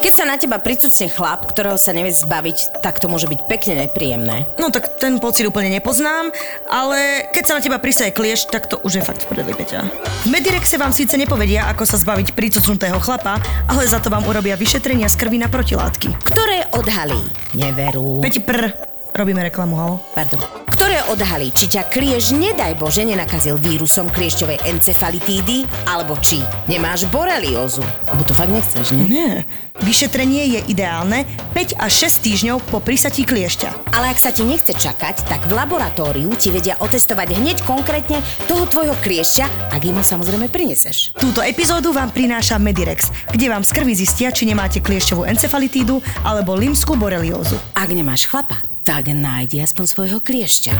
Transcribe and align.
Keď 0.00 0.12
sa 0.16 0.24
na 0.24 0.40
teba 0.40 0.56
pricucne 0.56 1.12
chlap, 1.12 1.44
ktorého 1.44 1.76
sa 1.76 1.92
nevie 1.92 2.08
zbaviť, 2.08 2.80
tak 2.80 2.96
to 2.96 3.12
môže 3.12 3.28
byť 3.28 3.40
pekne 3.52 3.84
nepríjemné. 3.84 4.48
No 4.56 4.72
tak 4.72 4.96
ten 4.96 5.20
pocit 5.20 5.44
úplne 5.44 5.68
nepoznám, 5.68 6.32
ale 6.72 7.28
keď 7.36 7.44
sa 7.44 7.56
na 7.56 7.60
teba 7.60 7.76
prisaje 7.76 8.08
klieš, 8.08 8.48
tak 8.48 8.64
to 8.64 8.80
už 8.80 8.96
je 8.96 9.02
fakt 9.04 9.28
v 9.28 9.36
prdeli, 9.36 9.52
Peťa. 9.52 9.84
V 10.24 10.32
Medirexe 10.32 10.80
vám 10.80 10.96
síce 10.96 11.20
nepovedia, 11.20 11.68
ako 11.68 11.84
sa 11.84 12.00
zbaviť 12.00 12.32
pricucnutého 12.32 12.96
chlapa, 12.96 13.44
ale 13.68 13.84
za 13.84 14.00
to 14.00 14.08
vám 14.08 14.24
urobia 14.24 14.56
vyšetrenia 14.56 15.04
z 15.12 15.20
krvi 15.20 15.36
na 15.36 15.52
protilátky. 15.52 16.16
Ktoré 16.24 16.64
odhalí 16.72 17.20
neveru. 17.52 18.24
Peti 18.24 18.40
pr, 18.40 18.89
robíme 19.14 19.42
reklamu, 19.44 19.76
halo. 19.76 19.96
Pardon. 20.14 20.40
Ktoré 20.80 21.04
odhalí, 21.12 21.52
či 21.52 21.68
ťa 21.68 21.92
kliež, 21.92 22.32
nedaj 22.32 22.72
Bože, 22.80 23.04
nenakazil 23.04 23.60
vírusom 23.60 24.08
kliešťovej 24.08 24.64
encefalitídy, 24.64 25.68
alebo 25.84 26.16
či 26.16 26.40
nemáš 26.72 27.04
boreliózu. 27.12 27.84
Lebo 28.08 28.24
to 28.24 28.32
fakt 28.32 28.48
nechceš, 28.48 28.96
nie? 28.96 29.04
Nie. 29.12 29.32
Vyšetrenie 29.80 30.56
je 30.56 30.60
ideálne 30.72 31.28
5 31.52 31.76
až 31.80 32.08
6 32.08 32.24
týždňov 32.24 32.56
po 32.68 32.80
prisatí 32.80 33.28
kliešťa. 33.28 33.92
Ale 33.92 34.08
ak 34.12 34.20
sa 34.20 34.32
ti 34.32 34.40
nechce 34.40 34.72
čakať, 34.72 35.28
tak 35.28 35.44
v 35.48 35.56
laboratóriu 35.56 36.32
ti 36.36 36.48
vedia 36.48 36.80
otestovať 36.80 37.28
hneď 37.36 37.64
konkrétne 37.64 38.24
toho 38.48 38.64
tvojho 38.64 38.96
kliešťa, 39.04 39.72
ak 39.76 39.82
im 39.84 40.00
ho 40.00 40.04
samozrejme 40.04 40.48
prineseš. 40.48 41.12
Túto 41.16 41.44
epizódu 41.44 41.92
vám 41.92 42.08
prináša 42.08 42.60
Medirex, 42.60 43.12
kde 43.32 43.52
vám 43.52 43.64
z 43.64 43.72
krvi 43.72 43.92
zistia, 43.96 44.32
či 44.32 44.48
nemáte 44.48 44.80
kliešťovú 44.80 45.28
encefalitídu 45.28 46.00
alebo 46.24 46.56
limskú 46.56 46.96
boreliózu. 46.96 47.56
Ak 47.72 47.92
nemáš 47.92 48.28
chlapa, 48.28 48.69
tak 48.80 49.12
nájdi 49.12 49.60
aspoň 49.60 49.84
svojho 49.84 50.18
kliešťa. 50.24 50.72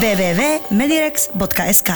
www.medirex.sk 0.00 1.88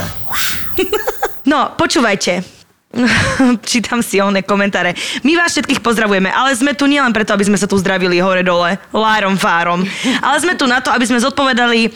No, 1.52 1.74
počúvajte. 1.76 2.62
Čítam 3.72 4.04
si 4.04 4.20
oné 4.20 4.44
komentáre. 4.44 4.92
My 5.24 5.36
vás 5.36 5.56
všetkých 5.56 5.80
pozdravujeme, 5.80 6.28
ale 6.28 6.52
sme 6.52 6.76
tu 6.76 6.84
nielen 6.84 7.12
preto, 7.12 7.32
aby 7.32 7.48
sme 7.48 7.56
sa 7.56 7.64
tu 7.64 7.80
zdravili 7.80 8.20
hore-dole, 8.20 8.76
lárom, 8.92 9.40
fárom, 9.40 9.80
ale 10.20 10.36
sme 10.40 10.54
tu 10.56 10.68
na 10.68 10.84
to, 10.84 10.92
aby 10.92 11.08
sme 11.08 11.20
zodpovedali 11.20 11.88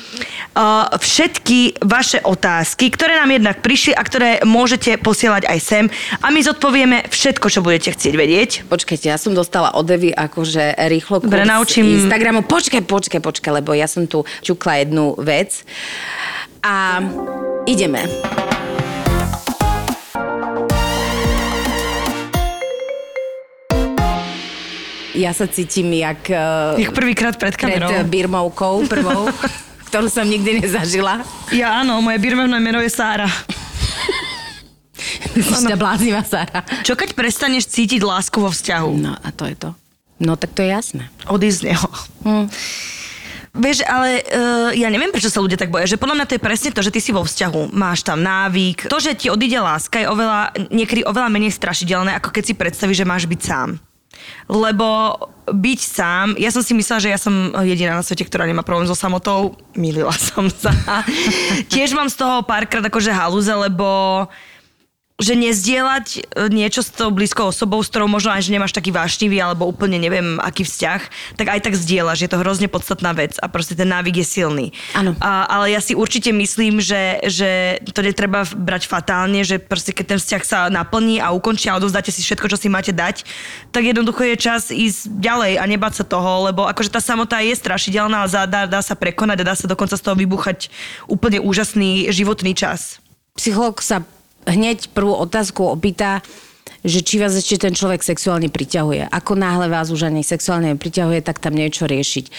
všetky 0.97 1.59
vaše 1.81 2.19
otázky, 2.19 2.89
ktoré 2.89 3.17
nám 3.17 3.29
jednak 3.31 3.61
prišli 3.61 3.93
a 3.93 4.01
ktoré 4.01 4.31
môžete 4.43 4.97
posielať 4.97 5.45
aj 5.45 5.59
sem 5.59 5.85
a 6.17 6.33
my 6.33 6.41
zodpovieme 6.41 7.05
všetko, 7.07 7.47
čo 7.47 7.61
budete 7.61 7.93
chcieť 7.93 8.15
vedieť. 8.15 8.51
Počkajte, 8.65 9.07
ja 9.07 9.21
som 9.21 9.37
dostala 9.37 9.73
od 9.73 9.85
Evy 9.87 10.11
akože 10.11 10.81
rýchlo 10.89 11.21
Dobre, 11.21 11.45
kurz 11.45 11.49
naučím- 11.49 12.01
Instagramu. 12.01 12.41
Počkaj, 12.43 12.83
počkaj, 12.83 13.21
počkaj, 13.21 13.53
lebo 13.55 13.77
ja 13.77 13.85
som 13.85 14.05
tu 14.05 14.25
čukla 14.41 14.81
jednu 14.81 15.13
vec. 15.19 15.61
A 16.63 16.99
ideme. 17.65 18.03
Ja 25.17 25.33
sa 25.33 25.49
cítim 25.49 25.89
jak, 25.97 26.29
uh, 26.29 26.77
Ich 26.77 26.93
prvýkrát 26.93 27.41
pred 27.41 27.57
pred 27.57 27.81
kamerou. 27.81 27.89
uh, 27.89 28.05
birmovkou 28.05 28.85
prvou, 28.85 29.33
ktorú 29.89 30.11
som 30.11 30.27
nikdy 30.27 30.63
nezažila. 30.63 31.23
Ja 31.55 31.83
áno, 31.83 32.03
moje 32.03 32.19
birmovné 32.19 32.59
meno 32.59 32.83
je 32.83 32.91
Sára. 32.91 33.31
Tá 35.37 35.77
bláznivá 35.77 36.25
Sara. 36.25 36.65
Čo 36.83 36.97
keď 36.97 37.13
prestaneš 37.13 37.69
cítiť 37.69 38.01
lásku 38.01 38.41
vo 38.41 38.49
vzťahu? 38.49 38.91
No 38.97 39.13
a 39.15 39.29
to 39.33 39.45
je 39.45 39.57
to. 39.57 39.71
No 40.17 40.35
tak 40.35 40.57
to 40.57 40.65
je 40.65 40.73
jasné. 40.73 41.13
Odísť 41.29 41.59
z 41.61 41.67
neho. 41.73 41.89
Hm. 42.25 42.47
Vieš, 43.57 43.89
ale 43.89 44.21
uh, 44.21 44.71
ja 44.77 44.93
neviem, 44.93 45.09
prečo 45.09 45.33
sa 45.33 45.41
ľudia 45.41 45.57
tak 45.57 45.73
boja. 45.73 45.89
Že 45.89 45.97
podľa 45.97 46.17
mňa 46.21 46.27
to 46.29 46.37
je 46.37 46.45
presne 46.45 46.71
to, 46.77 46.85
že 46.85 46.93
ty 46.93 47.01
si 47.01 47.09
vo 47.09 47.25
vzťahu, 47.25 47.73
máš 47.73 48.05
tam 48.05 48.21
návyk. 48.21 48.93
To, 48.93 49.01
že 49.01 49.17
ti 49.17 49.33
odíde 49.33 49.57
láska, 49.57 50.05
je 50.05 50.13
oveľa, 50.13 50.53
niekedy 50.69 51.09
oveľa 51.09 51.33
menej 51.33 51.57
strašidelné, 51.57 52.13
ako 52.21 52.37
keď 52.37 52.45
si 52.53 52.55
predstavíš, 52.57 53.01
že 53.01 53.09
máš 53.09 53.25
byť 53.25 53.41
sám. 53.41 53.81
Lebo 54.47 55.17
byť 55.47 55.81
sám, 55.81 56.27
ja 56.37 56.51
som 56.51 56.63
si 56.63 56.75
myslela, 56.75 57.01
že 57.03 57.13
ja 57.15 57.19
som 57.21 57.55
jediná 57.63 57.95
na 57.95 58.03
svete, 58.03 58.27
ktorá 58.27 58.47
nemá 58.47 58.67
problém 58.67 58.91
so 58.91 58.99
samotou. 58.99 59.55
Milila 59.79 60.15
som 60.15 60.51
sa. 60.51 60.75
Tiež 61.73 61.95
mám 61.95 62.11
z 62.11 62.19
toho 62.19 62.43
párkrát 62.43 62.83
akože 62.83 63.15
halúze, 63.15 63.51
lebo 63.55 63.87
že 65.17 65.33
nezdieľať 65.33 66.07
e, 66.13 66.21
niečo 66.53 66.85
s 66.85 66.93
tou 66.93 67.09
blízkou 67.09 67.49
osobou, 67.49 67.81
s 67.81 67.89
ktorou 67.89 68.05
možno 68.05 68.37
aj 68.37 68.45
že 68.45 68.53
nemáš 68.53 68.77
taký 68.77 68.93
vášnivý 68.93 69.41
alebo 69.41 69.65
úplne 69.65 69.97
neviem 69.97 70.37
aký 70.45 70.69
vzťah, 70.69 71.01
tak 71.41 71.47
aj 71.49 71.61
tak 71.65 71.73
zdieľaš. 71.73 72.21
Je 72.21 72.31
to 72.31 72.41
hrozne 72.45 72.69
podstatná 72.69 73.17
vec 73.17 73.41
a 73.41 73.49
proste 73.49 73.73
ten 73.73 73.89
návyk 73.89 74.21
je 74.21 74.27
silný. 74.29 74.67
Áno. 74.93 75.17
Ale 75.25 75.73
ja 75.73 75.81
si 75.81 75.97
určite 75.97 76.37
myslím, 76.37 76.85
že, 76.85 77.25
že 77.25 77.81
to 77.97 78.05
netreba 78.05 78.45
brať 78.45 78.93
fatálne, 78.93 79.41
že 79.41 79.57
proste 79.57 79.97
keď 79.97 80.17
ten 80.17 80.21
vzťah 80.21 80.43
sa 80.45 80.59
naplní 80.69 81.17
a 81.25 81.33
ukončí 81.33 81.73
a 81.73 81.81
odovzdáte 81.81 82.13
si 82.13 82.21
všetko, 82.21 82.53
čo 82.53 82.61
si 82.61 82.69
máte 82.69 82.93
dať, 82.93 83.25
tak 83.73 83.89
jednoducho 83.89 84.21
je 84.21 84.37
čas 84.37 84.69
ísť 84.69 85.17
ďalej 85.17 85.53
a 85.57 85.65
nebať 85.65 85.93
sa 85.97 86.05
toho, 86.05 86.53
lebo 86.53 86.69
akože 86.69 86.93
tá 86.93 87.01
samota 87.01 87.41
je 87.41 87.57
strašidelná, 87.57 88.29
ale 88.29 88.29
dá, 88.45 88.69
dá 88.69 88.81
sa 88.85 88.93
prekonať 88.93 89.41
a 89.41 89.49
dá 89.49 89.55
sa 89.57 89.65
dokonca 89.65 89.97
z 89.97 90.05
toho 90.05 90.13
vybuchať 90.13 90.69
úplne 91.09 91.41
úžasný 91.41 92.13
životný 92.13 92.53
čas. 92.53 93.01
psycholog 93.37 93.81
sa 93.81 94.05
hneď 94.47 94.91
prvú 94.95 95.13
otázku 95.13 95.67
opýta, 95.67 96.23
že 96.87 97.03
či 97.03 97.19
vás 97.19 97.35
ešte 97.35 97.67
ten 97.67 97.75
človek 97.75 98.07
sexuálne 98.07 98.47
priťahuje. 98.47 99.11
Ako 99.11 99.35
náhle 99.35 99.67
vás 99.67 99.91
už 99.91 100.07
ani 100.07 100.23
sexuálne 100.23 100.79
priťahuje, 100.79 101.19
tak 101.19 101.43
tam 101.43 101.59
niečo 101.59 101.91
riešiť. 101.91 102.31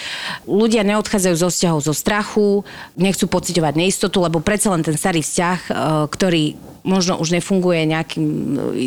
Ľudia 0.48 0.88
neodchádzajú 0.88 1.36
zo 1.36 1.50
vzťahov 1.52 1.80
zo 1.84 1.94
strachu, 1.94 2.64
nechcú 2.96 3.28
pociťovať 3.28 3.74
neistotu, 3.76 4.24
lebo 4.24 4.40
predsa 4.40 4.72
len 4.72 4.88
ten 4.88 4.96
starý 4.96 5.20
vzťah, 5.20 5.60
e, 5.68 5.72
ktorý 6.08 6.44
možno 6.88 7.20
už 7.20 7.36
nefunguje 7.36 7.84
nejakým, 7.92 8.26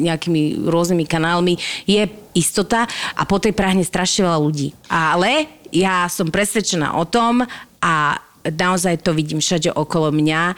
nejakými 0.01 0.65
rôznymi 0.65 1.05
kanálmi, 1.05 1.61
je 1.85 2.09
istota 2.33 2.89
a 3.13 3.23
po 3.29 3.37
tej 3.37 3.53
prahne 3.53 3.85
strašne 3.85 4.25
veľa 4.25 4.41
ľudí. 4.41 4.73
Ale 4.89 5.45
ja 5.69 6.09
som 6.09 6.33
presvedčená 6.33 6.97
o 6.97 7.05
tom 7.05 7.45
a 7.85 8.17
naozaj 8.49 9.05
to 9.05 9.13
vidím 9.13 9.45
všade 9.45 9.69
okolo 9.69 10.09
mňa, 10.09 10.57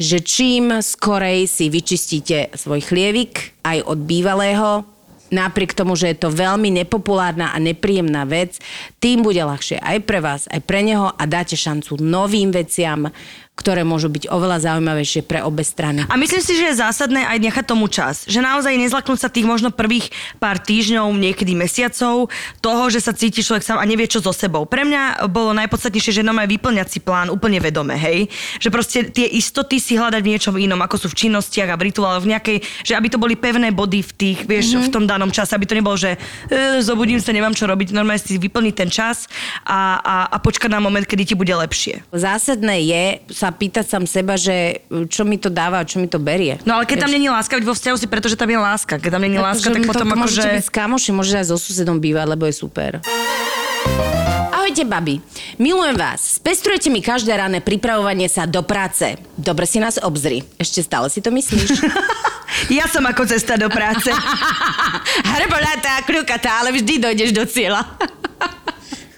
že 0.00 0.20
čím 0.24 0.80
skorej 0.80 1.48
si 1.48 1.68
vyčistíte 1.68 2.52
svoj 2.56 2.80
chlievik 2.84 3.56
aj 3.64 3.84
od 3.86 3.98
bývalého, 4.02 4.84
napriek 5.32 5.72
tomu, 5.72 5.96
že 5.96 6.12
je 6.12 6.20
to 6.20 6.28
veľmi 6.28 6.68
nepopulárna 6.68 7.56
a 7.56 7.58
nepríjemná 7.58 8.28
vec, 8.28 8.60
tým 9.00 9.24
bude 9.24 9.40
ľahšie 9.40 9.80
aj 9.80 9.98
pre 10.04 10.20
vás, 10.20 10.44
aj 10.52 10.60
pre 10.68 10.84
neho 10.84 11.08
a 11.08 11.22
dáte 11.24 11.56
šancu 11.56 11.96
novým 11.98 12.52
veciam, 12.52 13.08
ktoré 13.52 13.84
môžu 13.84 14.08
byť 14.08 14.32
oveľa 14.32 14.64
zaujímavejšie 14.64 15.28
pre 15.28 15.44
obe 15.44 15.60
strany. 15.60 16.08
A 16.08 16.16
myslím 16.16 16.40
si, 16.40 16.56
že 16.56 16.72
je 16.72 16.80
zásadné 16.80 17.28
aj 17.28 17.36
nechať 17.36 17.64
tomu 17.68 17.84
čas. 17.86 18.24
Že 18.24 18.40
naozaj 18.40 18.80
nezlaknúť 18.80 19.20
sa 19.20 19.28
tých 19.28 19.44
možno 19.44 19.68
prvých 19.68 20.08
pár 20.40 20.56
týždňov, 20.56 21.12
niekedy 21.12 21.52
mesiacov 21.52 22.32
toho, 22.64 22.82
že 22.88 23.04
sa 23.04 23.12
cíti 23.12 23.44
človek 23.44 23.60
sám 23.60 23.76
a 23.76 23.84
nevie 23.84 24.08
čo 24.08 24.24
so 24.24 24.32
sebou. 24.32 24.64
Pre 24.64 24.88
mňa 24.88 25.28
bolo 25.28 25.52
najpodstatnejšie, 25.52 26.16
že 26.16 26.24
aj 26.24 26.48
vyplňať 26.48 26.88
si 26.88 26.98
plán 27.04 27.28
úplne 27.28 27.60
vedome, 27.60 27.92
hej. 27.92 28.32
Že 28.56 28.68
proste 28.72 28.98
tie 29.12 29.28
istoty 29.28 29.76
si 29.76 30.00
hľadať 30.00 30.20
v 30.24 30.30
niečom 30.32 30.56
inom, 30.56 30.80
ako 30.80 31.04
sú 31.04 31.06
v 31.12 31.28
činnostiach 31.28 31.70
a 31.70 31.78
v 31.78 31.92
rituáloch, 31.92 32.24
v 32.24 32.32
nejakej, 32.32 32.58
že 32.88 32.96
aby 32.96 33.12
to 33.12 33.20
boli 33.20 33.36
pevné 33.36 33.68
body 33.68 34.00
v 34.00 34.12
tých, 34.16 34.38
vieš, 34.48 34.74
mm-hmm. 34.74 34.88
v 34.88 34.92
tom 34.96 35.04
danom 35.04 35.28
čase, 35.28 35.52
aby 35.52 35.68
to 35.68 35.76
nebolo, 35.76 35.94
že 36.00 36.16
e, 36.48 36.80
zobudím 36.80 37.20
sa, 37.20 37.36
nemám 37.36 37.52
čo 37.52 37.68
robiť. 37.68 37.92
Normálne 37.92 38.18
si 38.18 38.40
vyplniť 38.40 38.74
ten 38.74 38.88
čas 38.88 39.28
a, 39.68 40.00
a, 40.00 40.16
a 40.32 40.36
počkať 40.40 40.72
na 40.72 40.80
moment, 40.80 41.04
kedy 41.04 41.30
ti 41.30 41.34
bude 41.36 41.52
lepšie. 41.52 42.00
Zásadné 42.16 42.80
je 42.88 43.04
sa 43.42 43.51
pýtať 43.52 43.84
sám 43.86 44.04
seba, 44.08 44.34
že 44.40 44.82
čo 45.08 45.22
mi 45.22 45.36
to 45.36 45.52
dáva 45.52 45.80
a 45.80 45.88
čo 45.88 46.00
mi 46.00 46.08
to 46.08 46.18
berie. 46.18 46.58
No 46.64 46.80
ale 46.80 46.88
keď 46.88 47.06
tam 47.06 47.12
není 47.12 47.28
láska, 47.28 47.60
vo 47.60 47.76
vzťahu 47.76 47.96
si 48.00 48.06
preto, 48.08 48.26
že 48.26 48.36
tam 48.40 48.48
je 48.48 48.58
láska. 48.58 48.98
Keď 48.98 49.10
tam 49.12 49.22
není 49.22 49.38
láska, 49.38 49.68
tak 49.70 49.84
potom 49.86 50.08
to, 50.08 50.14
akože... 50.16 50.40
Môžete 50.42 50.50
byť 50.58 50.64
s 50.66 50.72
kamoši, 50.72 51.10
môžete 51.12 51.36
aj 51.44 51.46
so 51.52 51.56
susedom 51.60 52.00
bývať, 52.00 52.26
lebo 52.32 52.48
je 52.48 52.54
super. 52.56 53.04
Ahojte, 54.52 54.88
babi. 54.88 55.20
Milujem 55.58 55.98
vás. 55.98 56.40
Spestrujete 56.40 56.88
mi 56.88 57.04
každé 57.04 57.34
ráne 57.34 57.60
pripravovanie 57.60 58.30
sa 58.30 58.48
do 58.48 58.64
práce. 58.64 59.18
Dobre 59.36 59.68
si 59.68 59.82
nás 59.82 60.00
obzri. 60.00 60.46
Ešte 60.56 60.80
stále 60.86 61.12
si 61.12 61.20
to 61.20 61.28
myslíš? 61.28 61.70
Ja 62.68 62.84
som 62.84 63.00
ako 63.08 63.24
cesta 63.24 63.56
do 63.56 63.72
práce. 63.72 64.12
Hrbolatá, 65.40 66.04
krukatá, 66.04 66.60
ale 66.60 66.76
vždy 66.76 67.00
dojdeš 67.00 67.30
do 67.32 67.48
cieľa. 67.48 67.80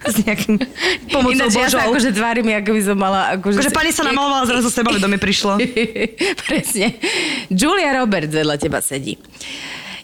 S 0.15 0.17
nejakým 0.25 0.61
pomocou 1.09 1.33
Ináč 1.33 1.57
ja 1.57 1.69
Božou. 1.69 1.81
akože 1.81 2.11
tvárim, 2.13 2.47
ako 2.53 2.71
by 2.77 2.83
som 2.85 2.97
mala... 2.97 3.21
Akože, 3.37 3.57
Akože 3.61 3.73
pani 3.73 3.91
sa 3.93 4.05
namalovala, 4.05 4.45
zrazu 4.49 4.69
sebavedomie 4.69 5.17
prišlo. 5.17 5.61
Presne. 6.49 6.97
Julia 7.49 7.97
Roberts 7.97 8.33
vedľa 8.33 8.57
teba 8.61 8.81
sedí. 8.85 9.17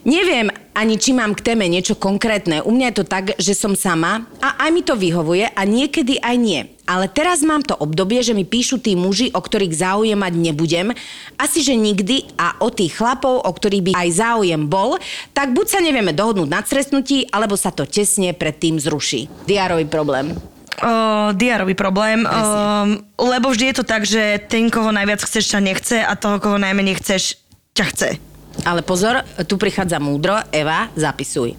Neviem 0.04 0.48
ani, 0.74 0.94
či 0.96 1.10
mám 1.10 1.34
k 1.34 1.52
téme 1.52 1.66
niečo 1.66 1.98
konkrétne. 1.98 2.62
U 2.62 2.70
mňa 2.70 2.92
je 2.92 2.96
to 3.02 3.06
tak, 3.06 3.34
že 3.36 3.58
som 3.58 3.74
sama 3.74 4.26
a 4.38 4.66
aj 4.66 4.70
mi 4.70 4.82
to 4.86 4.94
vyhovuje 4.94 5.50
a 5.50 5.62
niekedy 5.66 6.22
aj 6.22 6.36
nie. 6.38 6.60
Ale 6.90 7.06
teraz 7.06 7.46
mám 7.46 7.62
to 7.62 7.78
obdobie, 7.78 8.18
že 8.18 8.34
mi 8.34 8.42
píšu 8.42 8.82
tí 8.82 8.98
muži, 8.98 9.30
o 9.30 9.38
ktorých 9.38 9.74
záujem 9.74 10.18
mať 10.18 10.34
nebudem. 10.34 10.90
Asi, 11.38 11.62
že 11.62 11.78
nikdy 11.78 12.34
a 12.34 12.58
o 12.58 12.70
tých 12.70 12.98
chlapov, 12.98 13.46
o 13.46 13.50
ktorých 13.50 13.90
by 13.90 13.92
aj 13.94 14.08
záujem 14.10 14.62
bol, 14.66 14.98
tak 15.30 15.54
buď 15.54 15.66
sa 15.70 15.78
nevieme 15.78 16.10
dohodnúť 16.10 16.50
na 16.50 16.62
stretnutí, 16.66 17.30
alebo 17.30 17.54
sa 17.54 17.70
to 17.70 17.86
tesne 17.86 18.34
predtým 18.34 18.78
zruší. 18.82 19.30
Diárový 19.46 19.86
problém. 19.86 20.34
Uh, 20.80 21.36
diarový 21.36 21.76
problém, 21.76 22.24
um, 22.24 23.04
lebo 23.20 23.52
vždy 23.52 23.68
je 23.68 23.76
to 23.76 23.84
tak, 23.84 24.08
že 24.08 24.40
ten, 24.48 24.72
koho 24.72 24.88
najviac 24.88 25.20
chceš, 25.20 25.52
ťa 25.52 25.60
nechce 25.60 26.00
a 26.00 26.16
toho, 26.16 26.40
koho 26.40 26.56
najmenej 26.56 26.96
chceš, 26.96 27.36
ťa 27.76 27.84
chce. 27.92 28.29
Ale 28.64 28.84
pozor, 28.84 29.24
tu 29.46 29.56
prichádza 29.56 30.02
múdro. 30.02 30.36
Eva, 30.50 30.88
zapisuj. 30.96 31.54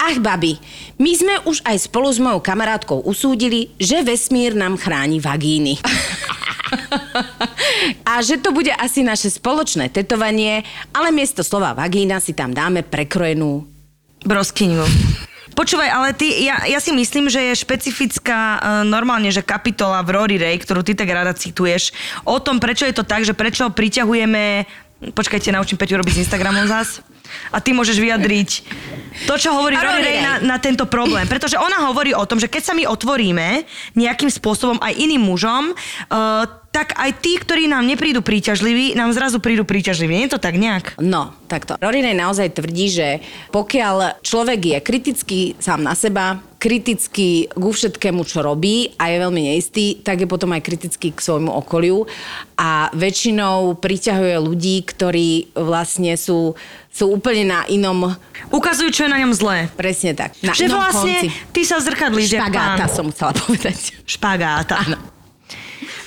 Ach, 0.00 0.18
babi, 0.18 0.58
my 0.98 1.12
sme 1.14 1.34
už 1.48 1.64
aj 1.64 1.88
spolu 1.88 2.12
s 2.12 2.18
mojou 2.20 2.40
kamarátkou 2.40 3.04
usúdili, 3.04 3.72
že 3.80 4.04
vesmír 4.04 4.56
nám 4.56 4.80
chráni 4.80 5.18
vagíny. 5.18 5.78
A 8.08 8.24
že 8.24 8.40
to 8.40 8.52
bude 8.52 8.72
asi 8.72 9.04
naše 9.04 9.28
spoločné 9.28 9.92
tetovanie, 9.92 10.64
ale 10.92 11.12
miesto 11.12 11.44
slova 11.44 11.76
vagína 11.76 12.16
si 12.16 12.32
tam 12.32 12.56
dáme 12.56 12.80
prekrojenú 12.80 13.68
Broskyňu. 14.24 14.84
Počúvaj, 15.52 15.90
ale 15.92 16.08
ty, 16.16 16.48
ja, 16.48 16.64
ja 16.64 16.80
si 16.80 16.96
myslím, 16.96 17.28
že 17.28 17.52
je 17.52 17.60
špecifická 17.60 18.56
uh, 18.56 18.58
normálne, 18.88 19.28
že 19.28 19.44
kapitola 19.44 20.00
v 20.00 20.16
Rory 20.16 20.36
Ray, 20.40 20.56
ktorú 20.56 20.80
ty 20.80 20.96
tak 20.96 21.12
rada 21.12 21.36
cituješ, 21.36 21.92
o 22.24 22.40
tom, 22.40 22.56
prečo 22.56 22.88
je 22.88 22.96
to 22.96 23.04
tak, 23.04 23.22
že 23.22 23.36
prečo 23.36 23.68
priťahujeme... 23.68 24.64
Počkajte, 25.10 25.50
naučím 25.50 25.74
Peťu 25.74 25.98
robiť 25.98 26.14
s 26.14 26.22
Instagramom 26.30 26.70
zás. 26.70 27.02
A 27.50 27.58
ty 27.58 27.74
môžeš 27.74 27.98
vyjadriť 27.98 28.50
to, 29.26 29.34
čo 29.34 29.50
hovorí 29.50 29.74
Rory 29.74 30.04
Ray. 30.04 30.22
na, 30.22 30.32
na 30.54 30.56
tento 30.62 30.86
problém. 30.86 31.26
Pretože 31.26 31.58
ona 31.58 31.90
hovorí 31.90 32.14
o 32.14 32.22
tom, 32.22 32.38
že 32.38 32.46
keď 32.46 32.62
sa 32.62 32.74
my 32.76 32.86
otvoríme 32.86 33.66
nejakým 33.98 34.30
spôsobom 34.30 34.78
aj 34.78 34.94
iným 34.94 35.26
mužom, 35.26 35.74
uh, 35.74 36.46
tak 36.72 36.96
aj 36.96 37.20
tí, 37.20 37.36
ktorí 37.36 37.68
nám 37.68 37.84
neprídu 37.84 38.18
príťažliví, 38.18 38.96
nám 38.96 39.12
zrazu 39.12 39.38
prídu 39.38 39.62
príťažliví. 39.62 40.16
Je 40.18 40.32
to 40.32 40.40
tak 40.40 40.56
nejak? 40.56 40.96
No, 40.96 41.36
takto. 41.44 41.76
Rorinej 41.76 42.16
naozaj 42.16 42.56
tvrdí, 42.56 42.88
že 42.88 43.08
pokiaľ 43.52 44.24
človek 44.24 44.60
je 44.64 44.78
kritický 44.80 45.40
sám 45.60 45.84
na 45.84 45.92
seba, 45.92 46.40
kritický 46.56 47.52
ku 47.52 47.70
všetkému, 47.70 48.24
čo 48.24 48.40
robí 48.40 48.96
a 48.96 49.10
je 49.10 49.20
veľmi 49.20 49.42
neistý, 49.44 49.98
tak 49.98 50.24
je 50.24 50.26
potom 50.26 50.48
aj 50.48 50.62
kritický 50.62 51.12
k 51.12 51.20
svojmu 51.20 51.52
okoliu 51.52 52.08
a 52.54 52.88
väčšinou 52.92 53.76
priťahuje 53.76 54.36
ľudí, 54.40 54.80
ktorí 54.82 55.52
vlastne 55.52 56.16
sú, 56.16 56.56
sú 56.88 57.04
úplne 57.10 57.52
na 57.52 57.60
inom, 57.66 58.16
Ukazujú, 58.48 58.88
čo 58.88 59.04
je 59.04 59.12
na 59.12 59.20
ňom 59.20 59.34
zlé. 59.34 59.68
presne 59.74 60.14
tak, 60.14 60.32
na 60.40 60.54
že 60.54 60.66
inom 60.66 60.80
vlastne 60.80 61.14
konci. 61.20 61.52
ty 61.52 61.60
sa 61.62 61.76
zrkadlíš, 61.78 62.32
Špagáta 62.32 62.86
pán. 62.86 62.94
som 62.94 63.06
chcela 63.10 63.32
povedať. 63.42 63.78
Špagáta. 64.02 64.76
Áno. 64.80 64.98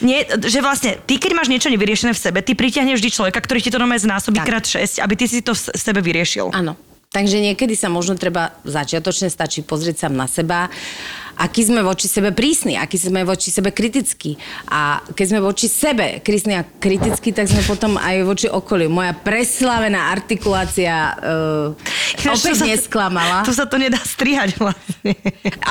Nie, 0.06 0.30
že 0.30 0.62
vlastne, 0.62 1.02
ty 1.10 1.18
keď 1.18 1.32
máš 1.34 1.50
niečo 1.50 1.74
nevyriešené 1.74 2.14
v 2.14 2.22
sebe, 2.22 2.40
ty 2.46 2.54
pritiahneš 2.54 3.02
vždy 3.02 3.10
človeka, 3.10 3.42
ktorý 3.42 3.60
ti 3.66 3.74
to 3.74 3.82
normálne 3.82 4.06
znásobí 4.06 4.38
Tak. 4.38 4.46
krát 4.46 4.66
6, 4.70 5.02
aby 5.02 5.14
ty 5.18 5.26
si 5.26 5.42
to 5.42 5.58
v 5.58 5.74
sebe 5.74 6.06
vyriešil. 6.06 6.54
Áno. 6.54 6.78
Takže 7.10 7.40
niekedy 7.40 7.80
sa 7.80 7.88
možno 7.88 8.20
treba 8.20 8.60
začiatočne 8.68 9.32
stačí 9.32 9.64
pozrieť 9.64 10.06
sa 10.06 10.08
na 10.12 10.28
seba, 10.28 10.68
aký 11.36 11.62
sme 11.68 11.84
voči 11.84 12.08
sebe 12.08 12.32
prísni, 12.32 12.80
aký 12.80 12.96
sme 12.96 13.28
voči 13.28 13.52
sebe 13.52 13.72
kritickí. 13.72 14.36
A 14.72 15.04
keď 15.16 15.26
sme 15.36 15.40
voči 15.44 15.68
sebe 15.68 16.20
prísni 16.24 16.56
a 16.56 16.64
kritickí, 16.64 17.36
tak 17.36 17.52
sme 17.52 17.62
potom 17.68 18.00
aj 18.00 18.16
voči 18.24 18.48
okoliu. 18.48 18.88
Moja 18.88 19.12
preslavená 19.16 20.12
artikulácia 20.12 21.16
uh, 21.16 22.24
Ináč, 22.24 22.42
opäť 22.42 22.56
to 22.56 22.62
sa- 22.64 22.70
nesklamala. 22.72 23.38
To 23.44 23.54
sa 23.54 23.66
to 23.68 23.76
nedá 23.76 24.00
strihať 24.00 24.56
vlastne. 24.60 25.14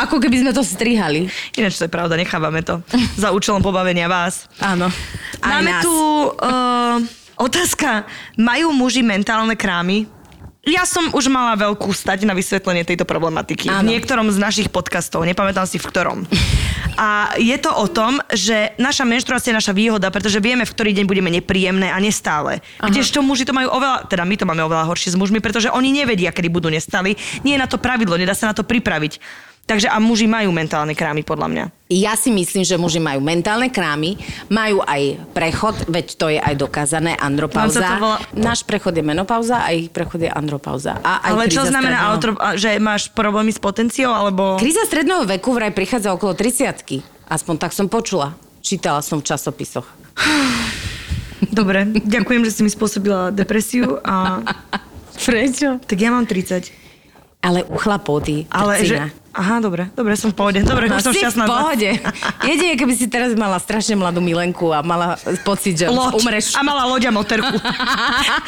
Ako 0.04 0.20
keby 0.20 0.44
sme 0.44 0.52
to 0.52 0.62
strihali. 0.62 1.28
Ináč 1.56 1.80
to 1.80 1.88
je 1.88 1.92
pravda, 1.92 2.16
nechávame 2.16 2.60
to. 2.60 2.80
Za 3.16 3.32
účelom 3.32 3.64
pobavenia 3.64 4.06
vás. 4.06 4.46
Áno. 4.60 4.92
Máme 5.44 5.72
nás. 5.72 5.82
tu 5.84 5.92
uh, 5.92 6.96
otázka. 7.40 8.04
Majú 8.36 8.72
muži 8.72 9.00
mentálne 9.04 9.56
krámy? 9.56 10.06
Ja 10.64 10.88
som 10.88 11.12
už 11.12 11.28
mala 11.28 11.60
veľkú 11.60 11.92
stať 11.92 12.24
na 12.24 12.32
vysvetlenie 12.32 12.88
tejto 12.88 13.04
problematiky. 13.04 13.68
Áno. 13.68 13.84
V 13.84 13.96
niektorom 13.96 14.32
z 14.32 14.40
našich 14.40 14.68
podcastov, 14.72 15.28
nepamätám 15.28 15.68
si 15.68 15.76
v 15.76 15.84
ktorom. 15.84 16.18
A 16.96 17.36
je 17.36 17.56
to 17.60 17.68
o 17.68 17.84
tom, 17.90 18.22
že 18.32 18.72
naša 18.80 19.04
menštruácia 19.04 19.52
je 19.52 19.60
naša 19.60 19.74
výhoda, 19.76 20.08
pretože 20.08 20.40
vieme, 20.40 20.64
v 20.64 20.72
ktorý 20.72 20.90
deň 20.96 21.04
budeme 21.04 21.28
nepríjemné 21.28 21.92
a 21.92 21.98
nestále. 22.00 22.64
Kdežto 22.80 23.20
muži 23.20 23.44
to 23.44 23.52
majú 23.52 23.68
oveľa, 23.76 24.08
teda 24.08 24.24
my 24.24 24.34
to 24.40 24.48
máme 24.48 24.62
oveľa 24.64 24.88
horšie 24.88 25.12
s 25.12 25.20
mužmi, 25.20 25.42
pretože 25.44 25.68
oni 25.68 25.90
nevedia, 25.90 26.32
kedy 26.32 26.48
budú 26.48 26.72
nestáli. 26.72 27.18
Nie 27.42 27.58
je 27.58 27.62
na 27.62 27.68
to 27.68 27.76
pravidlo, 27.76 28.16
nedá 28.16 28.32
sa 28.32 28.48
na 28.48 28.56
to 28.56 28.64
pripraviť. 28.64 29.20
Takže 29.64 29.88
a 29.88 29.96
muži 29.96 30.28
majú 30.28 30.52
mentálne 30.52 30.92
krámy, 30.92 31.24
podľa 31.24 31.48
mňa. 31.48 31.64
Ja 31.88 32.20
si 32.20 32.28
myslím, 32.28 32.68
že 32.68 32.76
muži 32.76 33.00
majú 33.00 33.24
mentálne 33.24 33.72
krámy, 33.72 34.20
majú 34.52 34.84
aj 34.84 35.16
prechod, 35.32 35.72
veď 35.88 36.06
to 36.20 36.26
je 36.28 36.36
aj 36.36 36.54
dokázané, 36.60 37.16
andropauza. 37.16 37.80
Volá- 37.96 38.20
Náš 38.36 38.60
prechod 38.68 38.92
je 38.92 39.00
menopauza 39.00 39.64
a 39.64 39.72
ich 39.72 39.88
prechod 39.88 40.20
je 40.20 40.28
andropauza. 40.28 41.00
A 41.00 41.24
aj 41.24 41.32
Ale 41.32 41.44
čo 41.48 41.64
znamená, 41.64 42.12
stredného- 42.20 42.60
že 42.60 42.76
máš 42.76 43.08
problémy 43.08 43.56
s 43.56 43.60
potenciou, 43.60 44.12
alebo... 44.12 44.60
Kríza 44.60 44.84
stredného 44.84 45.24
veku 45.24 45.56
vraj 45.56 45.72
prichádza 45.72 46.12
okolo 46.12 46.36
30 46.36 47.00
Aspoň 47.24 47.54
tak 47.56 47.72
som 47.72 47.88
počula. 47.88 48.36
Čítala 48.60 49.00
som 49.00 49.24
v 49.24 49.32
časopisoch. 49.32 49.88
Dobre, 51.48 51.88
ďakujem, 51.88 52.44
že 52.44 52.52
si 52.52 52.60
mi 52.60 52.68
spôsobila 52.68 53.32
depresiu 53.32 53.96
a... 54.04 54.44
Prečo? 55.24 55.80
Tak 55.80 55.96
ja 55.96 56.12
mám 56.12 56.28
30. 56.28 56.68
Ale 57.40 57.64
u 57.64 57.80
chlapov 57.80 58.28
ty 58.28 58.44
Ale 58.52 58.82
že... 58.84 59.23
Aha, 59.34 59.58
dobre, 59.58 59.90
dobre, 59.90 60.14
som 60.14 60.30
v 60.30 60.36
pohode. 60.36 60.58
Dobre, 60.60 60.86
No, 60.86 60.94
už 60.94 61.02
som 61.02 61.10
si 61.10 61.18
šťastná. 61.18 61.42
v 61.42 61.50
pohode. 61.50 61.90
Jedine, 62.44 62.74
keby 62.74 62.92
si 62.92 63.06
teraz 63.06 63.34
mala 63.34 63.58
strašne 63.58 63.94
mladú 63.94 64.18
milenku 64.18 64.70
a 64.70 64.78
mala 64.78 65.18
pocit, 65.42 65.74
že 65.76 65.86
Loď. 65.86 66.14
umreš. 66.16 66.54
A 66.54 66.62
mala 66.62 66.86
loď 66.86 67.06
a 67.06 67.12
motorku. 67.12 67.56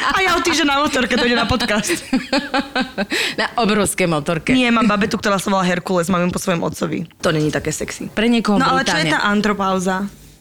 a 0.07 0.17
ja 0.17 0.33
o 0.33 0.41
týždeň 0.41 0.63
na 0.65 0.79
motorke 0.79 1.13
dojde 1.13 1.35
na 1.35 1.43
podcast. 1.45 1.91
Na 3.35 3.51
obrovské 3.57 4.05
motorke. 4.05 4.51
Nie, 4.51 4.69
mám 4.69 4.85
babetu, 4.85 5.15
ktorá 5.15 5.35
sa 5.35 5.49
volá 5.49 5.63
Herkules, 5.63 6.07
mám 6.07 6.21
ju 6.21 6.29
po 6.29 6.39
svojom 6.39 6.63
otcovi. 6.63 7.03
To 7.19 7.29
není 7.29 7.49
také 7.49 7.69
sexy. 7.69 8.07
Pre 8.07 8.25
niekoho 8.25 8.55
No 8.55 8.65
ale 8.69 8.81
čo 8.81 8.95
je 8.95 9.05
brutálne. 9.05 9.11
tá 9.13 9.27
antropauza? 9.27 9.95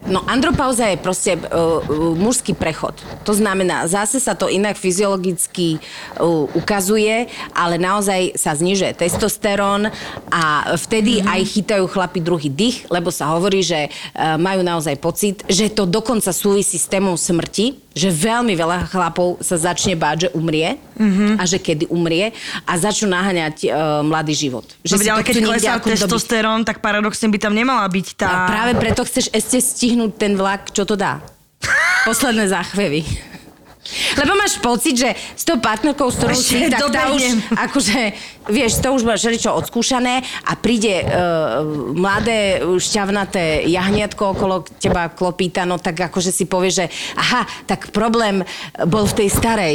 No 0.05 0.21
andropauza 0.29 0.93
je 0.93 1.01
proste 1.01 1.35
uh, 1.35 1.81
mužský 2.15 2.53
prechod. 2.53 2.95
To 3.25 3.33
znamená, 3.33 3.89
zase 3.89 4.21
sa 4.21 4.37
to 4.37 4.47
inak 4.47 4.77
fyziologicky 4.77 5.81
uh, 6.21 6.47
ukazuje, 6.53 7.27
ale 7.57 7.81
naozaj 7.81 8.37
sa 8.37 8.53
znižuje 8.53 8.93
testosterón 8.95 9.89
a 10.31 10.77
vtedy 10.77 11.19
mm-hmm. 11.19 11.33
aj 11.33 11.41
chytajú 11.49 11.85
chlapi 11.89 12.19
druhý 12.23 12.53
dých, 12.53 12.87
lebo 12.93 13.09
sa 13.09 13.35
hovorí, 13.35 13.65
že 13.65 13.89
uh, 13.89 14.37
majú 14.37 14.63
naozaj 14.63 14.95
pocit, 15.01 15.43
že 15.49 15.73
to 15.73 15.89
dokonca 15.89 16.31
súvisí 16.31 16.77
s 16.77 16.87
témou 16.87 17.19
smrti, 17.19 17.86
že 17.97 18.13
veľmi 18.13 18.53
veľa 18.53 18.93
chlapov 18.93 19.41
sa 19.41 19.57
začne 19.57 19.97
báť, 19.97 20.29
že 20.29 20.37
umrie 20.37 20.77
mm-hmm. 21.01 21.41
a 21.41 21.43
že 21.49 21.57
kedy 21.57 21.89
umrie 21.89 22.29
a 22.69 22.73
začnú 22.77 23.09
naháňať 23.09 23.73
uh, 23.73 24.05
mladý 24.05 24.37
život. 24.37 24.69
Že 24.85 25.01
no, 25.01 25.17
ale 25.17 25.25
keď 25.25 25.35
klesá 25.41 25.73
testosterón, 25.81 26.69
tak 26.69 26.85
paradoxne 26.85 27.33
by 27.33 27.39
tam 27.41 27.57
nemala 27.57 27.89
byť 27.89 28.07
tá... 28.21 28.29
A 28.29 28.53
práve 28.53 28.73
preto 28.77 29.01
chceš 29.09 29.33
ešte 29.33 29.57
stihnúť 29.65 30.13
ten 30.21 30.37
vlak, 30.37 30.69
čo 30.77 30.85
to 30.85 30.93
dá. 30.93 31.25
Posledné 32.05 32.53
záchvevy. 32.53 33.33
Lebo 34.19 34.33
máš 34.35 34.59
pocit, 34.59 34.95
že 34.99 35.11
s 35.15 35.45
tou 35.47 35.59
partnerkou, 35.59 36.11
s 36.11 36.17
ktorou 36.19 36.39
si, 36.39 36.67
tak 36.69 36.91
tá 36.91 37.13
už, 37.13 37.23
akože, 37.71 38.01
vieš, 38.51 38.83
to 38.83 38.93
už 38.93 39.03
máš 39.07 39.27
všeličo 39.27 39.51
odskúšané 39.55 40.23
a 40.47 40.53
príde 40.59 41.03
uh, 41.03 41.63
mladé, 41.95 42.63
šťavnaté 42.63 43.67
jahniatko 43.71 44.37
okolo 44.37 44.67
teba 44.79 45.11
klopíta, 45.11 45.65
no 45.65 45.79
tak 45.79 46.11
akože 46.11 46.31
si 46.35 46.45
povie, 46.49 46.71
že 46.73 46.85
aha, 47.17 47.47
tak 47.65 47.95
problém 47.95 48.43
bol 48.87 49.07
v 49.07 49.25
tej 49.25 49.29
starej. 49.31 49.75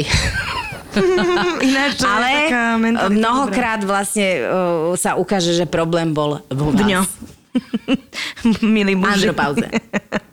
Ináč 1.64 2.04
Ale 2.04 2.52
mnohokrát 3.08 3.80
vlastne 3.80 4.44
uh, 4.44 4.92
sa 4.94 5.16
ukáže, 5.16 5.56
že 5.56 5.64
problém 5.64 6.12
bol 6.12 6.44
vo 6.52 6.68
vás. 6.68 6.84
Dňo. 6.84 7.00
Milí 8.76 8.96
muži. 8.96 9.32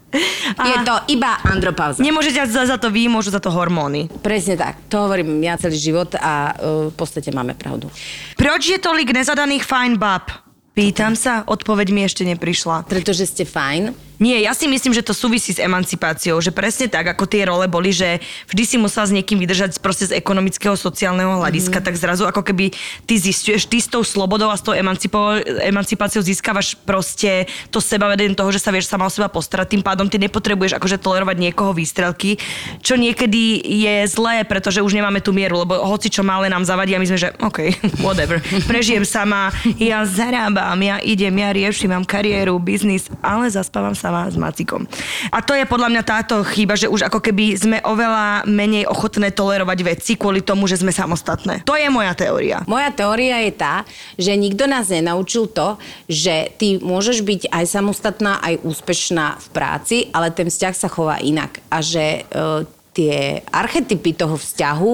Andropauze. 0.10 0.70
Je 0.70 0.78
to 0.86 0.96
iba 1.14 1.32
andropauza. 1.46 2.00
Nemôžete 2.02 2.42
za, 2.50 2.66
za 2.66 2.78
to 2.82 2.90
vy, 2.90 3.06
môžu 3.06 3.30
za 3.30 3.38
to 3.38 3.54
hormóny. 3.54 4.10
Presne 4.26 4.58
tak. 4.58 4.82
To 4.90 5.06
hovorím 5.06 5.38
ja 5.46 5.56
celý 5.62 5.78
život 5.78 6.18
a 6.18 6.58
uh, 6.58 6.90
v 6.90 6.96
podstate 6.98 7.30
máme 7.30 7.54
pravdu. 7.54 7.88
Proč 8.34 8.74
je 8.74 8.82
tolik 8.82 9.14
nezadaných 9.14 9.62
fajn 9.62 10.02
bab? 10.02 10.34
Pýtam 10.74 11.14
sa, 11.14 11.44
odpoveď 11.46 11.88
mi 11.92 12.02
ešte 12.08 12.24
neprišla. 12.26 12.88
Pretože 12.88 13.28
ste 13.30 13.44
fajn. 13.46 14.09
Nie, 14.20 14.44
ja 14.44 14.52
si 14.52 14.68
myslím, 14.68 14.92
že 14.92 15.00
to 15.00 15.16
súvisí 15.16 15.56
s 15.56 15.64
emancipáciou, 15.64 16.44
že 16.44 16.52
presne 16.52 16.92
tak, 16.92 17.08
ako 17.08 17.24
tie 17.24 17.48
role 17.48 17.72
boli, 17.72 17.96
že 17.96 18.20
vždy 18.52 18.64
si 18.68 18.76
musela 18.76 19.08
s 19.08 19.16
niekým 19.16 19.40
vydržať 19.40 19.80
proste 19.80 20.12
z 20.12 20.20
ekonomického, 20.20 20.76
sociálneho 20.76 21.40
hľadiska, 21.40 21.80
mm-hmm. 21.80 21.88
tak 21.88 21.96
zrazu 21.96 22.28
ako 22.28 22.44
keby 22.44 22.76
ty 23.08 23.16
zistuješ, 23.16 23.72
ty 23.72 23.80
s 23.80 23.88
tou 23.88 24.04
slobodou 24.04 24.52
a 24.52 24.60
s 24.60 24.64
tou 24.68 24.76
emancipo- 24.76 25.40
emancipáciou 25.64 26.20
získavaš 26.20 26.76
proste 26.84 27.48
to 27.72 27.80
sebavedenie 27.80 28.36
toho, 28.36 28.52
že 28.52 28.60
sa 28.60 28.76
vieš 28.76 28.92
sama 28.92 29.08
o 29.08 29.12
seba 29.12 29.32
postarať, 29.32 29.80
tým 29.80 29.84
pádom 29.88 30.12
ty 30.12 30.20
nepotrebuješ 30.20 30.76
akože 30.76 31.00
tolerovať 31.00 31.40
niekoho 31.40 31.72
výstrelky, 31.72 32.36
čo 32.84 33.00
niekedy 33.00 33.64
je 33.64 34.04
zlé, 34.12 34.44
pretože 34.44 34.84
už 34.84 35.00
nemáme 35.00 35.24
tú 35.24 35.32
mieru, 35.32 35.64
lebo 35.64 35.80
hoci 35.80 36.12
čo 36.12 36.28
malé 36.28 36.52
nám 36.52 36.68
zavadí 36.68 36.92
a 36.92 37.00
my 37.00 37.08
sme, 37.08 37.24
že 37.24 37.32
OK, 37.40 37.72
whatever, 38.06 38.44
prežijem 38.68 39.08
sama, 39.08 39.56
ja 39.80 40.04
zarábam, 40.04 40.76
ja 40.84 41.00
idem, 41.00 41.32
ja 41.40 41.56
riešim, 41.56 41.96
mám 41.96 42.04
kariéru, 42.04 42.60
biznis, 42.60 43.08
ale 43.24 43.48
zaspávam 43.48 43.96
sama 44.10 44.26
s 44.26 44.36
macikom. 44.36 44.90
A 45.30 45.46
to 45.46 45.54
je 45.54 45.70
podľa 45.70 45.94
mňa 45.94 46.04
táto 46.04 46.42
chyba, 46.42 46.74
že 46.74 46.90
už 46.90 47.06
ako 47.06 47.22
keby 47.22 47.54
sme 47.54 47.78
oveľa 47.86 48.50
menej 48.50 48.90
ochotné 48.90 49.30
tolerovať 49.30 49.80
veci 49.86 50.18
kvôli 50.18 50.42
tomu, 50.42 50.66
že 50.66 50.82
sme 50.82 50.90
samostatné. 50.90 51.62
To 51.70 51.78
je 51.78 51.86
moja 51.94 52.18
teória. 52.18 52.66
Moja 52.66 52.90
teória 52.90 53.46
je 53.46 53.54
tá, 53.54 53.86
že 54.18 54.34
nikto 54.34 54.66
nás 54.66 54.90
nenaučil 54.90 55.46
to, 55.54 55.78
že 56.10 56.50
ty 56.58 56.82
môžeš 56.82 57.22
byť 57.22 57.42
aj 57.54 57.66
samostatná, 57.70 58.42
aj 58.42 58.66
úspešná 58.66 59.38
v 59.38 59.48
práci, 59.54 59.98
ale 60.10 60.34
ten 60.34 60.50
vzťah 60.50 60.74
sa 60.74 60.90
chová 60.90 61.22
inak. 61.22 61.62
A 61.70 61.86
že 61.86 62.26
uh, 62.34 62.66
tie 62.98 63.46
archetypy 63.54 64.18
toho 64.18 64.36
vzťahu 64.36 64.94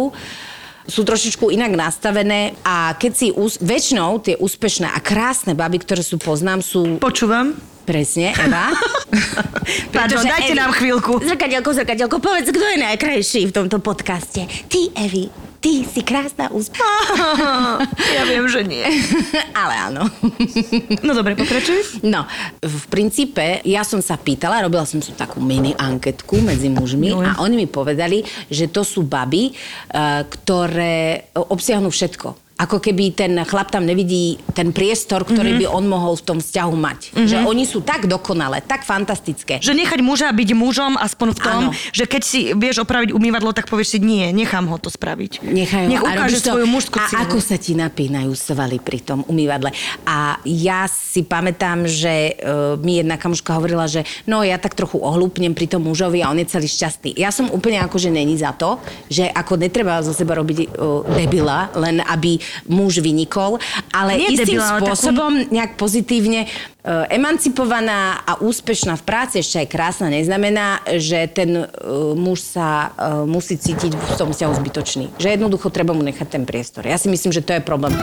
sú 0.86 1.01
trošičku 1.01 1.50
inak 1.50 1.74
nastavené 1.74 2.54
a 2.62 2.94
keď 2.94 3.12
si 3.12 3.27
ús- 3.30 3.58
väčšinou 3.58 4.18
tie 4.20 4.38
úspešné 4.38 4.86
a 4.88 5.00
krásne 5.00 5.54
baby, 5.54 5.82
ktoré 5.82 6.01
sú 6.01 6.18
poznám, 6.18 6.62
sú 6.62 6.98
Počúvam. 6.98 7.58
presne, 7.84 8.34
Eva. 8.34 8.70
Pardon, 9.96 10.22
dajte 10.22 10.54
Evi- 10.54 10.60
nám 10.60 10.72
chvíľku. 10.72 11.22
Zrkadielko, 11.22 11.70
zrkadielko, 11.74 12.18
povedz, 12.18 12.50
kto 12.50 12.65
je 12.65 12.77
najkrajší 12.82 13.42
v 13.50 13.54
tomto 13.54 13.77
podcaste. 13.80 14.46
Ty, 14.70 14.82
Evi, 14.96 15.30
ty 15.65 15.81
si 15.81 16.05
krásna 16.05 16.53
úspešná. 16.53 17.81
Ja 18.15 18.22
viem, 18.29 18.45
že 18.45 18.62
nie. 18.62 18.86
Ale 19.57 19.74
áno. 19.89 20.05
No 21.01 21.12
dobre, 21.17 21.34
pokračuj. 21.34 22.05
No, 22.05 22.29
v 22.62 22.84
princípe, 22.93 23.65
ja 23.65 23.81
som 23.81 23.98
sa 23.98 24.13
pýtala, 24.13 24.62
robila 24.62 24.86
som 24.86 25.01
si 25.01 25.10
takú 25.17 25.41
mini 25.41 25.74
anketku 25.74 26.38
medzi 26.45 26.69
mužmi 26.69 27.10
No. 27.10 27.25
a 27.25 27.41
oni 27.41 27.65
mi 27.65 27.67
povedali, 27.67 28.22
že 28.45 28.69
to 28.69 28.86
sú 28.86 29.10
baby, 29.10 29.50
eh, 29.50 30.22
ktoré 30.29 31.34
obsiahnu 31.34 31.89
všetko. 31.89 32.45
Ako 32.55 32.79
keby 32.79 33.12
ten 33.12 33.35
chlap 33.43 33.67
tam 33.67 33.83
nevidí 33.83 34.39
ten 34.55 34.71
priestor, 34.71 35.27
ktorý 35.27 35.59
mm-hmm. 35.59 35.67
by 35.67 35.75
on 35.75 35.85
mohol 35.91 36.15
v 36.15 36.24
tom 36.24 36.38
vzťahu 36.39 36.71
mať. 36.71 37.00
Mm-hmm. 37.12 37.27
Že 37.27 37.38
oni 37.51 37.63
sú 37.67 37.83
tak 37.83 38.07
dokonalé, 38.07 38.63
tak 38.63 38.88
fantastické. 38.88 39.59
Že 39.59 39.75
nechať 39.75 40.00
muža 40.00 40.31
byť 40.31 40.50
mužom 40.55 40.95
aspoň 40.95 41.27
v 41.35 41.39
tom, 41.43 41.62
Áno. 41.67 41.75
že 41.91 42.07
keď 42.07 42.21
si 42.24 42.55
vieš 42.55 42.88
opraviť 42.88 43.12
umývadlo, 43.12 43.51
tak 43.51 43.67
povieš 43.67 44.00
si 44.00 44.00
nie, 44.00 44.31
nechám 44.31 44.71
ho 44.71 44.79
to 44.79 44.88
spraviť. 44.88 45.43
Nechajú, 45.43 45.88
Nech 45.91 46.00
a 46.00 46.07
ukáže 46.07 46.39
svoju 46.39 46.63
mužskú 46.63 46.95
A 46.95 47.12
silu. 47.12 47.27
ako 47.27 47.38
sa 47.43 47.59
ti 47.59 47.75
napínajú 47.75 48.31
svaly 48.31 48.79
pri 48.79 49.03
tom 49.03 49.27
umývadle. 49.27 49.75
A 50.07 50.39
ja 50.47 50.88
si 50.88 51.27
pamätám, 51.27 51.83
že 51.91 52.39
uh, 52.39 52.79
mi 52.79 53.03
jedna 53.03 53.19
kamuška 53.19 53.51
hovorila, 53.51 53.83
že 53.91 54.07
no 54.31 54.47
ja 54.47 54.55
tak 54.55 54.79
trochu 54.79 54.95
ohlúpnem 55.03 55.51
pri 55.51 55.67
tom 55.67 55.83
mužovi 55.83 56.24
a 56.24 56.31
on 56.31 56.39
je 56.39 56.47
celý 56.47 56.71
šťastný. 56.71 57.19
Ja 57.19 57.35
som 57.35 57.51
úplne 57.51 57.83
ako, 57.83 58.00
že 58.00 58.15
není 58.15 58.39
za 58.39 58.55
to, 58.55 58.79
že 59.12 59.27
ako 59.27 59.59
netreba 59.59 60.00
zo 60.00 60.15
seba 60.15 60.39
robiť 60.39 60.71
uh, 60.71 61.03
debila, 61.19 61.67
len 61.75 62.00
aby 62.00 62.45
muž 62.66 63.00
vynikol, 63.00 63.58
ale 63.90 64.18
Nie 64.18 64.34
istým 64.36 64.58
debila, 64.58 64.66
ale 64.66 64.80
takú- 64.82 64.90
spôsobom 64.94 65.32
nejak 65.52 65.78
pozitívne 65.78 66.46
uh, 66.46 67.06
emancipovaná 67.10 68.24
a 68.24 68.40
úspešná 68.42 68.96
v 69.00 69.04
práci, 69.04 69.42
ešte 69.42 69.62
aj 69.64 69.68
krásna, 69.70 70.08
neznamená, 70.10 70.82
že 70.98 71.28
ten 71.30 71.66
uh, 71.66 71.68
muž 72.16 72.42
sa 72.46 72.92
uh, 72.92 73.24
musí 73.24 73.58
cítiť 73.60 73.94
v 73.94 74.14
tom 74.18 74.32
vzťahu 74.32 74.54
zbytočný. 74.60 75.06
Že 75.20 75.38
jednoducho 75.40 75.70
treba 75.70 75.92
mu 75.92 76.04
nechať 76.04 76.28
ten 76.30 76.44
priestor. 76.44 76.86
Ja 76.86 76.98
si 76.98 77.10
myslím, 77.12 77.32
že 77.34 77.46
to 77.46 77.56
je 77.58 77.62
problém. 77.62 77.94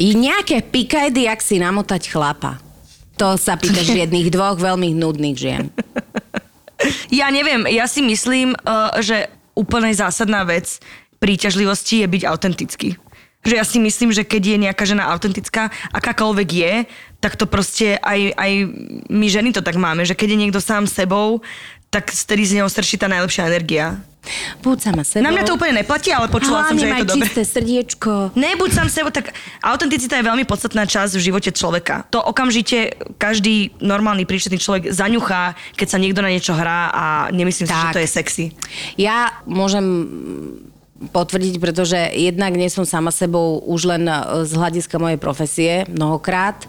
I 0.00 0.16
nejaké 0.16 0.64
pikajdy, 0.64 1.28
jak 1.28 1.40
si 1.44 1.60
namotať 1.60 2.08
chlapa. 2.10 2.58
To 3.20 3.36
sa 3.36 3.54
pýtaš 3.60 3.92
jedných 3.92 4.32
dvoch 4.32 4.58
veľmi 4.58 4.96
nudných 4.96 5.36
žien. 5.36 5.64
Ja 7.14 7.30
neviem, 7.30 7.62
ja 7.70 7.86
si 7.86 8.02
myslím, 8.02 8.58
uh, 8.58 8.98
že 8.98 9.30
úplne 9.54 9.94
zásadná 9.94 10.42
vec 10.42 10.82
príťažlivosti 11.22 12.02
je 12.02 12.06
byť 12.10 12.22
autentický. 12.26 12.98
Že 13.46 13.54
ja 13.58 13.64
si 13.66 13.78
myslím, 13.78 14.10
že 14.10 14.26
keď 14.26 14.42
je 14.42 14.56
nejaká 14.66 14.82
žena 14.86 15.10
autentická, 15.14 15.70
akákoľvek 15.94 16.48
je, 16.50 16.72
tak 17.22 17.38
to 17.38 17.46
proste 17.46 17.98
aj, 18.02 18.34
aj 18.34 18.52
my 19.06 19.26
ženy 19.30 19.54
to 19.54 19.62
tak 19.62 19.78
máme, 19.78 20.02
že 20.02 20.18
keď 20.18 20.34
je 20.34 20.42
niekto 20.46 20.60
sám 20.62 20.90
sebou, 20.90 21.42
tak 21.92 22.08
vtedy 22.10 22.42
z 22.46 22.52
neho 22.58 22.68
strší 22.70 22.98
tá 22.98 23.06
najlepšia 23.10 23.46
energia. 23.46 24.00
Buď 24.62 24.78
sama 24.80 25.02
sebou. 25.02 25.26
Na 25.26 25.34
mňa 25.34 25.42
to 25.44 25.58
úplne 25.58 25.82
neplatí, 25.82 26.14
ale 26.14 26.30
počula 26.30 26.62
som, 26.70 26.78
že 26.78 26.86
je 26.86 27.02
to 27.02 27.10
dobré. 27.10 27.26
čisté 27.26 27.42
srdiečko. 27.42 28.38
Nebuď 28.38 28.70
sám 28.70 28.88
sebou, 28.88 29.10
tak 29.10 29.34
autenticita 29.58 30.22
je 30.22 30.24
veľmi 30.24 30.46
podstatná 30.46 30.86
časť 30.86 31.18
v 31.18 31.22
živote 31.26 31.50
človeka. 31.50 32.06
To 32.14 32.22
okamžite 32.22 32.94
každý 33.18 33.74
normálny 33.82 34.22
príčetný 34.22 34.62
človek 34.62 34.94
zaňuchá, 34.94 35.58
keď 35.74 35.86
sa 35.90 35.98
niekto 35.98 36.22
na 36.22 36.30
niečo 36.30 36.54
hrá 36.54 36.94
a 36.94 37.04
nemyslím 37.34 37.66
si, 37.66 37.74
že 37.74 37.86
Tak. 37.90 37.94
to 37.98 38.00
je 38.00 38.08
sexy. 38.08 38.44
Ja 38.94 39.42
môžem 39.44 39.84
potvrdiť, 41.10 41.58
pretože 41.58 41.98
jednak 42.14 42.54
nie 42.54 42.70
som 42.70 42.86
sama 42.86 43.10
sebou 43.10 43.58
už 43.66 43.90
len 43.90 44.06
e, 44.06 44.46
z 44.46 44.52
hľadiska 44.54 45.02
mojej 45.02 45.18
profesie 45.18 45.72
mnohokrát, 45.90 46.62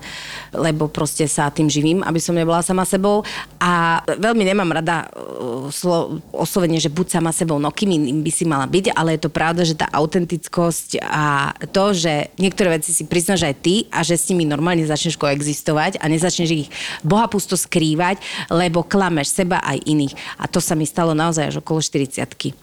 lebo 0.49 0.89
proste 0.89 1.29
sa 1.29 1.53
tým 1.53 1.69
živím, 1.69 2.01
aby 2.01 2.17
som 2.17 2.33
nebola 2.33 2.65
sama 2.65 2.87
sebou. 2.87 3.21
A 3.61 4.01
veľmi 4.05 4.41
nemám 4.41 4.73
rada 4.73 5.05
e, 5.13 5.69
slo- 5.69 6.17
oslovenie, 6.33 6.81
že 6.81 6.89
buď 6.89 7.21
sama 7.21 7.29
sebou, 7.29 7.61
no 7.61 7.69
kým 7.69 7.93
iným 7.93 8.25
by 8.25 8.31
si 8.33 8.47
mala 8.49 8.65
byť, 8.65 8.97
ale 8.97 9.19
je 9.19 9.21
to 9.21 9.29
pravda, 9.29 9.61
že 9.61 9.77
tá 9.77 9.85
autentickosť 9.93 11.03
a 11.03 11.53
to, 11.69 11.93
že 11.93 12.33
niektoré 12.41 12.81
veci 12.81 12.95
si 12.95 13.05
priznáš 13.05 13.45
aj 13.45 13.55
ty 13.61 13.75
a 13.93 14.01
že 14.01 14.17
s 14.17 14.31
nimi 14.33 14.47
normálne 14.47 14.87
začneš 14.87 15.19
koexistovať 15.19 16.01
a 16.01 16.09
nezačneš 16.09 16.49
ich 16.49 16.69
bohapusto 17.05 17.53
skrývať, 17.53 18.17
lebo 18.49 18.81
klameš 18.81 19.35
seba 19.35 19.61
aj 19.61 19.83
iných. 19.83 20.15
A 20.39 20.49
to 20.49 20.63
sa 20.63 20.73
mi 20.73 20.87
stalo 20.87 21.11
naozaj 21.11 21.51
až 21.51 21.55
okolo 21.59 21.83
40 21.83 22.62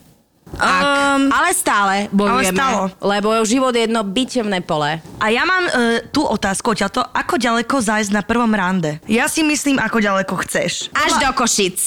ak, 0.58 0.82
Um, 1.10 1.26
ale 1.28 1.50
stále 1.52 1.94
bojujeme, 2.10 2.54
stalo. 2.54 2.90
lebo 3.02 3.34
život 3.42 3.74
je 3.74 3.86
jedno 3.86 4.02
bitevné 4.02 4.62
pole. 4.62 5.02
A 5.18 5.26
ja 5.28 5.42
mám 5.42 5.66
e, 5.66 5.72
tú 6.08 6.22
otázku 6.22 6.72
to, 6.72 7.02
ako 7.02 7.34
ďaleko 7.36 7.76
zájsť 7.76 8.10
na 8.10 8.22
prvom 8.22 8.50
rande? 8.50 9.02
Ja 9.04 9.26
si 9.26 9.42
myslím, 9.42 9.82
ako 9.82 9.98
ďaleko 9.98 10.34
chceš. 10.46 10.88
Až 10.90 11.18
do 11.18 11.30
Košic. 11.34 11.78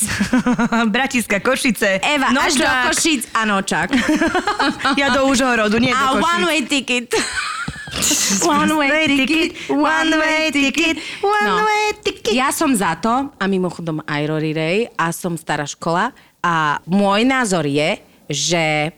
Bratiska, 0.95 1.39
Košice, 1.39 2.03
Eva, 2.03 2.35
až 2.35 2.59
do 2.59 2.67
Nočák. 2.67 2.83
Košic 2.87 3.21
a 3.31 3.41
Nočak. 3.43 3.89
Ja 5.01 5.09
do 5.09 5.25
Užhorodu, 5.25 5.79
nie 5.79 5.91
do 5.91 5.97
A 5.97 6.07
Košic. 6.13 6.23
one 6.23 6.43
way 6.45 6.59
ticket. 6.63 7.07
one 8.43 8.73
way 8.75 9.05
ticket, 9.07 9.49
one 9.69 10.11
way 10.11 10.51
ticket, 10.51 10.95
one 11.21 11.45
No. 11.47 11.63
way 11.63 11.83
ticket. 12.01 12.33
Ja 12.33 12.49
som 12.49 12.73
za 12.73 12.97
to, 12.97 13.29
a 13.33 13.43
mimochodom 13.45 14.01
aj 14.03 14.21
Rory 14.25 14.51
Ray, 14.51 14.77
a 14.93 15.13
som 15.13 15.37
stará 15.37 15.63
škola, 15.63 16.11
a 16.43 16.81
môj 16.83 17.23
názor 17.23 17.63
je, 17.63 18.01
že 18.29 18.93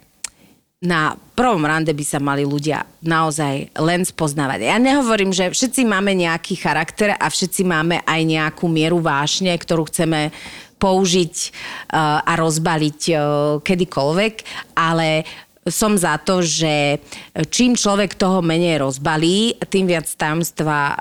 na 0.85 1.17
prvom 1.33 1.65
rande 1.65 1.91
by 1.91 2.05
sa 2.05 2.21
mali 2.21 2.45
ľudia 2.45 2.85
naozaj 3.01 3.73
len 3.73 4.01
spoznávať. 4.05 4.69
Ja 4.69 4.77
nehovorím, 4.77 5.33
že 5.33 5.49
všetci 5.49 5.81
máme 5.87 6.13
nejaký 6.13 6.59
charakter 6.59 7.17
a 7.17 7.25
všetci 7.25 7.65
máme 7.65 8.05
aj 8.05 8.21
nejakú 8.21 8.69
mieru 8.69 9.01
vášne, 9.01 9.55
ktorú 9.57 9.89
chceme 9.89 10.29
použiť 10.77 11.35
uh, 11.35 12.21
a 12.21 12.33
rozbaliť 12.37 13.01
uh, 13.09 13.19
kedykoľvek, 13.63 14.33
ale 14.77 15.25
som 15.65 15.97
za 15.97 16.21
to, 16.21 16.45
že 16.45 17.01
čím 17.49 17.73
človek 17.73 18.13
toho 18.13 18.45
menej 18.45 18.85
rozbalí, 18.85 19.57
tým 19.65 19.89
viac 19.89 20.05
tajomstva 20.05 20.77
uh, 20.93 20.97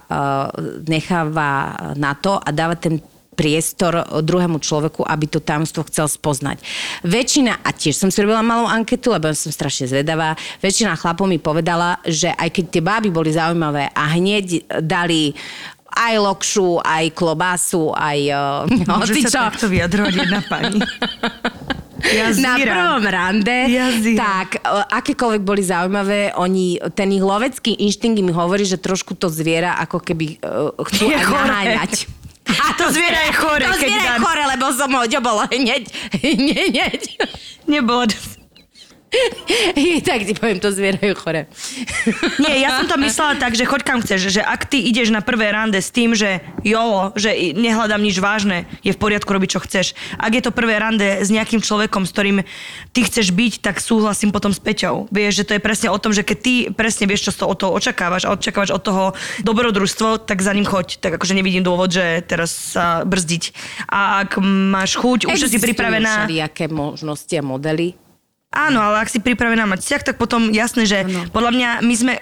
necháva 0.88 1.76
na 2.00 2.16
to 2.16 2.40
a 2.40 2.48
dáva 2.48 2.72
ten 2.72 3.04
priestor 3.34 4.22
druhému 4.22 4.62
človeku, 4.62 5.02
aby 5.02 5.26
to 5.26 5.42
tajomstvo 5.42 5.82
chcel 5.90 6.06
spoznať. 6.06 6.62
Väčšina, 7.02 7.60
a 7.60 7.70
tiež 7.74 7.98
som 7.98 8.08
si 8.08 8.22
robila 8.22 8.40
malú 8.40 8.70
anketu, 8.70 9.10
lebo 9.10 9.34
som 9.34 9.50
strašne 9.50 9.90
zvedavá, 9.90 10.38
väčšina 10.62 10.94
chlapov 10.94 11.26
mi 11.26 11.42
povedala, 11.42 11.98
že 12.06 12.30
aj 12.30 12.48
keď 12.54 12.64
tie 12.70 12.82
báby 12.82 13.08
boli 13.10 13.34
zaujímavé 13.34 13.90
a 13.90 14.02
hneď 14.14 14.64
dali 14.80 15.34
aj 15.94 16.14
lokšu, 16.18 16.82
aj 16.82 17.04
klobásu, 17.14 17.94
aj 17.94 18.18
uh, 18.34 18.66
Môže 18.66 19.14
sa 19.30 19.50
takto 19.50 19.70
vyjadrovať 19.70 20.12
jedna 20.14 20.40
pani. 20.46 20.82
Ja 22.04 22.28
na 22.36 22.60
prvom 22.60 23.04
rande, 23.08 23.64
Ja 23.72 23.88
zíram. 23.88 24.20
tak 24.20 24.48
e, 24.56 24.82
akékoľvek 24.92 25.40
boli 25.40 25.64
zaujímavé, 25.64 26.36
oni, 26.36 26.76
ten 26.92 27.08
ich 27.16 27.24
lovecký 27.24 27.80
inštinkt 27.80 28.20
mi 28.20 28.28
hovorí, 28.28 28.68
že 28.68 28.76
trošku 28.76 29.16
to 29.16 29.32
zviera 29.32 29.80
ako 29.80 30.04
keby 30.04 30.36
uh, 30.44 30.68
chcú 30.84 31.08
Je 31.08 31.16
aj 31.16 31.24
naháňať. 31.24 31.92
A 32.44 32.72
to 32.76 32.92
zviera 32.92 33.20
je 33.26 33.32
chore, 33.32 33.64
To 33.66 33.72
zviera 33.72 34.14
je 34.14 34.20
chore, 34.20 34.42
lebo 34.46 34.66
som 34.72 34.90
ho 34.92 35.04
ďobolo 35.08 35.48
hneď. 35.52 35.84
hneď. 36.22 37.02
Nebolo 37.66 38.06
dosť. 39.14 40.04
tak 40.08 40.18
ti 40.26 40.32
poviem, 40.34 40.58
to 40.60 40.70
zviera 40.74 41.00
je 41.00 41.14
chore. 41.14 41.46
Nie, 42.42 42.64
ja 42.64 42.80
som 42.80 42.86
to 42.90 42.96
myslela 43.00 43.38
tak, 43.38 43.54
že 43.54 43.64
choď 43.64 43.82
kam 43.82 43.98
chceš, 44.02 44.30
že 44.30 44.42
ak 44.42 44.66
ty 44.68 44.82
ideš 44.82 45.14
na 45.14 45.20
prvé 45.22 45.50
rande 45.54 45.78
s 45.78 45.90
tým, 45.94 46.12
že 46.12 46.42
jolo, 46.66 47.14
že 47.14 47.32
i- 47.32 47.54
nehľadám 47.54 48.02
nič 48.02 48.16
vážne, 48.18 48.66
je 48.82 48.92
v 48.92 48.98
poriadku 48.98 49.30
robiť, 49.30 49.48
čo 49.58 49.60
chceš. 49.64 49.86
Ak 50.18 50.34
je 50.34 50.42
to 50.42 50.50
prvé 50.54 50.78
rande 50.78 51.22
s 51.22 51.28
nejakým 51.30 51.62
človekom, 51.62 52.04
s 52.04 52.10
ktorým 52.12 52.38
ty 52.92 53.00
chceš 53.06 53.30
byť, 53.34 53.62
tak 53.62 53.80
súhlasím 53.80 54.30
potom 54.34 54.50
s 54.52 54.60
Peťou. 54.60 55.06
Vieš, 55.10 55.42
že 55.42 55.46
to 55.46 55.52
je 55.56 55.62
presne 55.62 55.88
o 55.90 55.98
tom, 55.98 56.12
že 56.12 56.26
keď 56.26 56.38
ty 56.40 56.54
presne 56.70 57.08
vieš, 57.08 57.30
čo 57.30 57.44
toho, 57.44 57.50
od 57.52 57.58
toho 57.60 57.72
očakávaš 57.74 58.24
a 58.26 58.34
očakávaš 58.34 58.70
od 58.74 58.82
toho 58.82 59.04
dobrodružstvo, 59.42 60.24
tak 60.24 60.40
za 60.40 60.52
ním 60.56 60.66
choď. 60.66 60.98
Tak 61.00 61.20
akože 61.20 61.36
nevidím 61.36 61.66
dôvod, 61.66 61.92
že 61.92 62.24
teraz 62.24 62.52
sa 62.52 63.04
brzdiť. 63.04 63.52
A 63.90 64.24
ak 64.24 64.40
máš 64.42 64.96
chuť, 64.96 65.28
už 65.28 65.50
si 65.50 65.58
pripravená... 65.60 66.26
možnosti 66.70 67.34
a 67.34 67.42
modely. 67.42 68.03
Áno, 68.54 68.78
ale 68.78 69.02
ak 69.02 69.10
si 69.10 69.18
pripravená 69.18 69.66
mať 69.66 69.82
vzťah, 69.82 70.02
tak 70.04 70.14
potom 70.14 70.54
jasné, 70.54 70.86
že 70.86 71.02
Áno. 71.02 71.26
podľa 71.28 71.50
mňa 71.50 71.68
my 71.82 71.94
sme, 71.94 72.12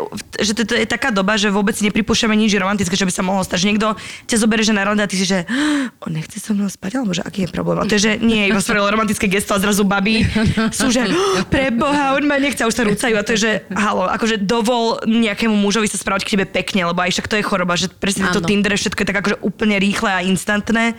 že 0.41 0.57
to, 0.57 0.65
to 0.65 0.75
je 0.75 0.89
taká 0.89 1.13
doba, 1.13 1.37
že 1.37 1.53
vôbec 1.53 1.77
si 1.77 1.85
nepripúšťame 1.85 2.33
nič 2.33 2.57
romantické, 2.57 2.97
čo 2.97 3.05
by 3.05 3.13
sa 3.13 3.21
mohlo 3.21 3.45
stať. 3.45 3.61
Že 3.61 3.69
niekto 3.69 3.89
ťa 4.25 4.37
zoberie, 4.41 4.65
že 4.65 4.73
na 4.73 4.83
rande 4.83 5.05
a 5.05 5.09
ty 5.09 5.21
si, 5.21 5.29
že 5.29 5.45
"Ah, 5.45 5.93
on 6.01 6.17
nechce 6.17 6.41
so 6.41 6.57
mnou 6.57 6.73
spať, 6.73 6.97
alebo 6.97 7.13
že 7.13 7.21
aký 7.21 7.45
je 7.45 7.51
problém. 7.53 7.77
A 7.77 7.85
to 7.85 8.01
je, 8.01 8.03
že 8.03 8.13
nie, 8.17 8.49
iba 8.49 8.59
spravil 8.59 8.89
romantické 8.89 9.29
gesto 9.29 9.53
a 9.53 9.61
zrazu 9.61 9.85
baby 9.85 10.25
sú, 10.73 10.89
že 10.89 11.05
"Oh, 11.05 11.45
pre 11.45 11.69
Boha, 11.69 12.17
on 12.17 12.25
ma 12.25 12.41
nechce 12.41 12.65
už 12.65 12.73
sa 12.73 12.83
rúcajú. 12.83 13.13
A 13.13 13.23
to 13.23 13.37
je, 13.37 13.41
že 13.45 13.53
halo, 13.69 14.09
akože 14.09 14.41
dovol 14.41 15.05
nejakému 15.05 15.53
mužovi 15.53 15.85
sa 15.85 16.01
správať 16.01 16.25
k 16.25 16.33
tebe 16.35 16.49
pekne, 16.49 16.89
lebo 16.89 17.05
aj 17.05 17.13
však 17.13 17.29
to 17.29 17.37
je 17.37 17.45
choroba, 17.45 17.77
že 17.77 17.93
presne 17.93 18.33
to. 18.33 18.41
Tinder 18.41 18.73
všetko 18.73 19.05
je 19.05 19.09
tak 19.09 19.21
akože 19.21 19.37
úplne 19.45 19.77
rýchle 19.77 20.09
a 20.09 20.25
instantné. 20.25 20.97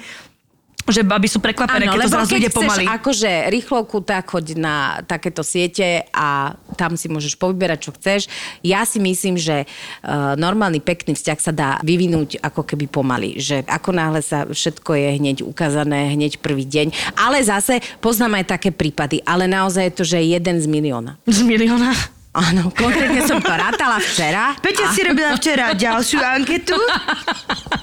Že 0.83 1.07
baby 1.07 1.27
sú 1.31 1.39
prekvapené, 1.39 1.87
keď 1.87 1.99
to 2.03 2.11
zrazu 2.11 2.33
keď 2.35 2.41
ide 2.43 2.51
pomaly. 2.51 2.85
akože 2.91 3.31
rýchlovku, 3.47 4.03
tak 4.03 4.27
choď 4.27 4.45
na 4.59 4.99
takéto 5.07 5.39
siete 5.39 6.03
a 6.11 6.59
tam 6.75 6.99
si 6.99 7.07
môžeš 7.07 7.39
povyberať, 7.39 7.79
čo 7.87 7.91
chceš. 7.95 8.27
Ja 8.59 8.83
si 8.83 8.99
myslím, 8.99 9.39
že 9.39 9.63
uh, 9.63 10.35
normálny 10.35 10.83
pekný 10.83 11.15
vzťah 11.15 11.39
sa 11.39 11.51
dá 11.55 11.69
vyvinúť 11.87 12.43
ako 12.43 12.67
keby 12.67 12.91
pomaly. 12.91 13.39
Že 13.39 13.63
ako 13.63 13.89
náhle 13.95 14.19
sa 14.19 14.43
všetko 14.43 14.91
je 14.91 15.09
hneď 15.23 15.37
ukázané, 15.47 16.11
hneď 16.11 16.43
prvý 16.43 16.67
deň. 16.67 17.15
Ale 17.15 17.39
zase 17.39 17.79
poznám 18.03 18.43
aj 18.43 18.59
také 18.59 18.75
prípady. 18.75 19.23
Ale 19.23 19.47
naozaj 19.47 19.87
je 19.87 19.93
to, 19.95 20.03
že 20.03 20.19
jeden 20.19 20.59
z 20.59 20.67
milióna. 20.67 21.15
Z 21.23 21.47
milióna. 21.47 21.95
Áno, 22.33 22.73
konkrétne 22.73 23.21
som 23.29 23.37
to 23.37 23.53
rátala 23.53 24.01
včera. 24.01 24.57
Peťa 24.57 24.89
si 24.89 25.05
robila 25.05 25.37
včera 25.37 25.77
ďalšiu 25.77 26.17
anketu. 26.17 26.73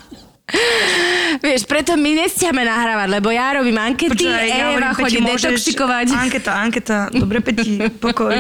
Vieš, 1.41 1.65
preto 1.65 1.97
my 1.97 2.27
nestiame 2.27 2.67
nahrávať, 2.67 3.09
lebo 3.09 3.31
ja 3.33 3.55
robím 3.57 3.79
ankety, 3.79 4.13
Počkaj, 4.13 4.47
ja 4.51 4.77
Eva 4.77 4.91
chodí 4.93 5.19
detoxikovať. 5.23 6.07
Anketa, 6.13 6.53
anketa. 6.59 6.97
Dobre, 7.15 7.41
Peti, 7.41 7.79
pokoj. 8.03 8.35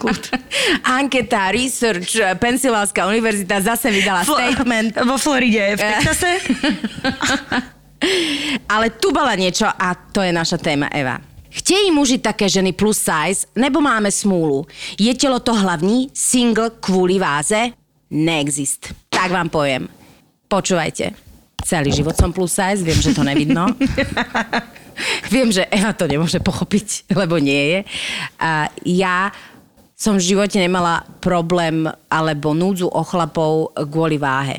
Kľud. 0.00 0.22
Anketa, 0.82 1.52
research, 1.54 2.18
Pensylvánska 2.40 3.06
univerzita 3.06 3.60
zase 3.60 3.92
vydala 3.92 4.24
Fl- 4.24 4.34
statement. 4.40 4.96
Vo 5.08 5.16
Floride, 5.20 5.76
v 5.76 5.80
Texase. 5.92 6.30
Ale 8.66 8.90
tu 8.98 9.14
bola 9.14 9.38
niečo 9.38 9.68
a 9.68 9.94
to 9.94 10.24
je 10.26 10.32
naša 10.34 10.58
téma, 10.58 10.90
Eva. 10.90 11.20
Chtějí 11.52 11.90
muži 11.92 12.18
také 12.18 12.48
ženy 12.48 12.72
plus 12.72 12.98
size, 12.98 13.46
nebo 13.56 13.80
máme 13.80 14.10
smůlu? 14.10 14.66
Je 14.98 15.14
tělo 15.14 15.38
to 15.38 15.54
hlavní, 15.54 16.08
single 16.14 16.70
kvůli 16.80 17.18
váze? 17.18 17.70
Neexist. 18.10 18.94
Tak 19.08 19.30
vám 19.30 19.48
poviem. 19.48 19.88
Počúvajte. 20.48 21.31
Celý 21.62 21.94
život 21.94 22.14
som 22.18 22.34
plus 22.34 22.52
size, 22.52 22.82
viem, 22.82 22.98
že 22.98 23.14
to 23.14 23.22
nevidno. 23.22 23.70
viem, 25.34 25.48
že 25.48 25.66
Eva 25.70 25.94
to 25.94 26.10
nemôže 26.10 26.42
pochopiť, 26.42 27.14
lebo 27.14 27.38
nie 27.38 27.62
je. 27.70 27.80
A 28.42 28.68
ja 28.82 29.30
som 30.02 30.18
v 30.18 30.34
živote 30.34 30.58
nemala 30.58 31.06
problém 31.22 31.86
alebo 32.10 32.50
núdzu 32.50 32.90
o 32.90 33.06
chlapov 33.06 33.70
kvôli 33.86 34.18
váhe. 34.18 34.58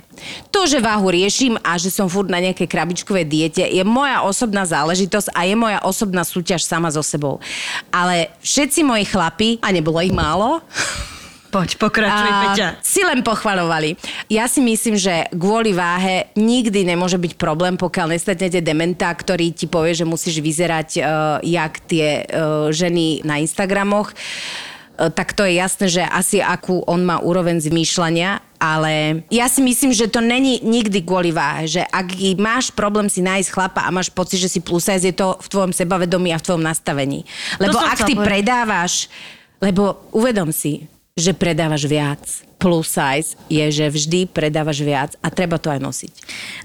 To, 0.55 0.63
že 0.63 0.79
váhu 0.79 1.11
riešim 1.11 1.59
a 1.59 1.75
že 1.75 1.91
som 1.91 2.07
furt 2.07 2.31
na 2.31 2.39
nejakej 2.39 2.63
krabičkovej 2.63 3.25
diete, 3.27 3.63
je 3.67 3.83
moja 3.83 4.23
osobná 4.23 4.63
záležitosť 4.63 5.35
a 5.35 5.43
je 5.43 5.55
moja 5.59 5.83
osobná 5.83 6.23
súťaž 6.23 6.63
sama 6.63 6.87
so 6.87 7.03
sebou. 7.03 7.43
Ale 7.91 8.31
všetci 8.39 8.87
moji 8.87 9.03
chlapi, 9.03 9.59
a 9.59 9.67
nebolo 9.75 9.99
ich 9.99 10.15
málo, 10.15 10.63
Poď, 11.53 11.77
pokračuj, 11.77 12.29
Peťa. 12.49 12.81
si 12.81 13.05
len 13.05 13.21
pochvalovali. 13.21 13.93
Ja 14.25 14.49
si 14.49 14.57
myslím, 14.57 14.97
že 14.97 15.29
kvôli 15.29 15.69
váhe 15.69 16.33
nikdy 16.33 16.81
nemôže 16.81 17.21
byť 17.21 17.37
problém, 17.37 17.77
pokiaľ 17.77 18.17
nestretnete 18.17 18.57
dementa, 18.65 19.13
ktorý 19.13 19.53
ti 19.53 19.69
povie, 19.69 19.93
že 19.93 20.09
musíš 20.09 20.41
vyzerať 20.41 20.89
uh, 20.97 21.03
jak 21.45 21.77
tie 21.85 22.25
uh, 22.25 22.73
ženy 22.73 23.21
na 23.21 23.37
Instagramoch. 23.37 24.17
Uh, 24.97 25.13
tak 25.13 25.37
to 25.37 25.45
je 25.45 25.53
jasné, 25.61 25.85
že 25.93 26.01
asi 26.01 26.41
akú 26.41 26.81
on 26.89 27.05
má 27.05 27.21
úroveň 27.21 27.61
zmýšľania, 27.61 28.41
ale 28.57 29.21
ja 29.29 29.45
si 29.45 29.61
myslím, 29.61 29.93
že 29.93 30.09
to 30.09 30.25
není 30.25 30.57
nikdy 30.65 31.05
kvôli 31.05 31.29
váhe, 31.29 31.69
že 31.69 31.85
ak 31.85 32.17
máš 32.41 32.73
problém 32.73 33.05
si 33.13 33.21
nájsť 33.21 33.53
chlapa 33.53 33.85
a 33.85 33.93
máš 33.93 34.09
pocit, 34.09 34.41
že 34.41 34.49
si 34.49 34.57
plus 34.57 34.89
size, 34.89 35.05
je 35.05 35.13
to 35.13 35.37
v 35.37 35.47
tvojom 35.53 35.69
sebavedomí 35.69 36.33
a 36.33 36.41
v 36.41 36.45
tvojom 36.49 36.65
nastavení. 36.65 37.29
Lebo 37.61 37.77
ak 37.77 38.09
ty 38.09 38.17
povedať. 38.17 38.25
predávaš, 38.25 39.05
lebo 39.61 40.09
uvedom 40.15 40.49
si, 40.49 40.89
že 41.13 41.33
predávaš 41.33 41.85
viac. 41.85 42.21
Plus 42.63 42.87
size 42.87 43.35
je, 43.51 43.59
že 43.67 43.91
vždy 43.91 44.31
predávaš 44.31 44.79
viac 44.79 45.11
a 45.19 45.27
treba 45.27 45.59
to 45.59 45.67
aj 45.67 45.83
nosiť. 45.83 46.13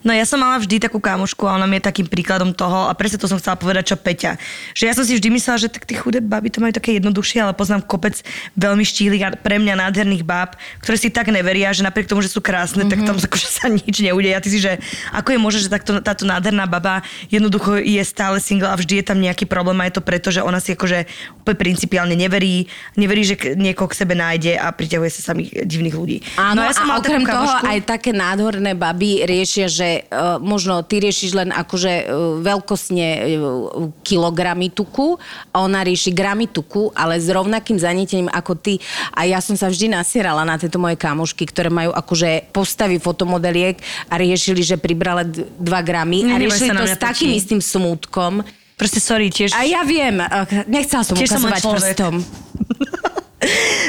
No 0.06 0.14
ja 0.14 0.22
som 0.22 0.38
mala 0.38 0.62
vždy 0.62 0.78
takú 0.78 1.02
kamošku 1.02 1.42
a 1.42 1.58
ona 1.58 1.66
mi 1.66 1.82
je 1.82 1.90
takým 1.90 2.06
príkladom 2.06 2.54
toho 2.54 2.86
a 2.86 2.94
presne 2.94 3.18
to 3.18 3.26
som 3.26 3.34
chcela 3.42 3.58
povedať, 3.58 3.90
čo 3.90 3.96
Peťa. 3.98 4.38
Že 4.78 4.84
ja 4.86 4.94
som 4.94 5.02
si 5.02 5.18
vždy 5.18 5.28
myslela, 5.34 5.58
že 5.58 5.66
tak 5.66 5.90
tí 5.90 5.98
chudé 5.98 6.22
baby 6.22 6.54
to 6.54 6.62
majú 6.62 6.70
také 6.70 7.02
jednoduchšie, 7.02 7.42
ale 7.42 7.50
poznám 7.50 7.82
kopec 7.82 8.22
veľmi 8.54 8.86
štílych 8.86 9.22
a 9.26 9.34
pre 9.34 9.58
mňa 9.58 9.74
nádherných 9.74 10.22
báb, 10.22 10.54
ktoré 10.86 10.96
si 11.02 11.10
tak 11.10 11.34
neveria, 11.34 11.74
že 11.74 11.82
napriek 11.82 12.06
tomu, 12.06 12.22
že 12.22 12.30
sú 12.30 12.38
krásne, 12.38 12.86
mm-hmm. 12.86 12.92
tak 12.94 13.00
tam 13.02 13.16
akože 13.18 13.48
sa 13.50 13.66
nič 13.66 13.98
neudeje. 13.98 14.38
A 14.38 14.42
ty 14.44 14.54
si, 14.54 14.62
že 14.62 14.78
ako 15.10 15.34
je 15.34 15.38
možné, 15.42 15.58
že 15.66 15.74
takto, 15.74 15.98
táto 15.98 16.22
nádherná 16.22 16.70
baba 16.70 17.02
jednoducho 17.26 17.82
je 17.82 17.98
stále 18.06 18.38
single 18.38 18.70
a 18.70 18.78
vždy 18.78 19.02
je 19.02 19.04
tam 19.10 19.18
nejaký 19.18 19.50
problém 19.50 19.82
a 19.82 19.90
je 19.90 19.98
to 19.98 20.02
preto, 20.06 20.30
že 20.30 20.46
ona 20.46 20.62
si 20.62 20.78
akože 20.78 21.10
úplne 21.42 21.58
principiálne 21.58 22.14
neverí, 22.14 22.70
neverí, 22.94 23.26
že 23.26 23.58
niekoho 23.58 23.90
k 23.90 23.98
sebe 23.98 24.14
nájde 24.14 24.54
a 24.60 24.70
priťahuje 24.70 25.10
sa 25.10 25.34
samých 25.34 25.66
divných 25.88 25.96
ľudí. 25.96 26.16
Áno, 26.36 26.60
no, 26.60 26.68
ja 26.68 26.72
som 26.76 26.88
a 26.92 27.00
okrem 27.00 27.24
toho 27.24 27.48
kamošku- 27.48 27.66
aj 27.66 27.78
také 27.88 28.10
nádherné 28.12 28.72
baby 28.76 29.24
riešia, 29.24 29.66
že 29.66 30.04
uh, 30.12 30.36
možno 30.36 30.84
ty 30.84 31.00
riešiš 31.00 31.30
len 31.32 31.48
akože 31.50 31.92
uh, 32.04 32.04
veľkostne 32.44 33.08
uh, 33.08 33.88
kilogramy 34.04 34.68
tuku 34.68 35.16
a 35.50 35.64
ona 35.64 35.80
rieši 35.80 36.12
gramy 36.12 36.46
tuku, 36.52 36.92
ale 36.92 37.16
s 37.16 37.26
rovnakým 37.32 37.80
zanietením 37.80 38.28
ako 38.28 38.52
ty. 38.60 38.76
A 39.16 39.24
ja 39.24 39.40
som 39.40 39.56
sa 39.56 39.72
vždy 39.72 39.88
nasierala 39.88 40.44
na 40.44 40.60
tieto 40.60 40.76
moje 40.76 41.00
kamošky, 41.00 41.48
ktoré 41.48 41.72
majú 41.72 41.96
akože 41.96 42.52
postavy 42.52 43.00
fotomodeliek 43.00 43.80
a 44.12 44.20
riešili, 44.20 44.60
že 44.60 44.76
pribrala 44.76 45.24
2 45.24 45.56
gramy 45.88 46.28
a 46.28 46.36
riešili 46.36 46.76
to 46.76 46.84
s 46.84 47.00
takým 47.00 47.32
istým 47.32 47.64
smútkom. 47.64 48.44
Proste 48.78 49.02
sorry, 49.02 49.26
tiež... 49.26 49.50
A 49.58 49.66
ja 49.66 49.82
viem, 49.82 50.22
nechcela 50.70 51.02
som 51.02 51.18
Tiež 51.18 51.34
som 51.34 51.42
ukazovať 51.42 51.62
človek. 51.66 51.82
prstom. 51.98 52.14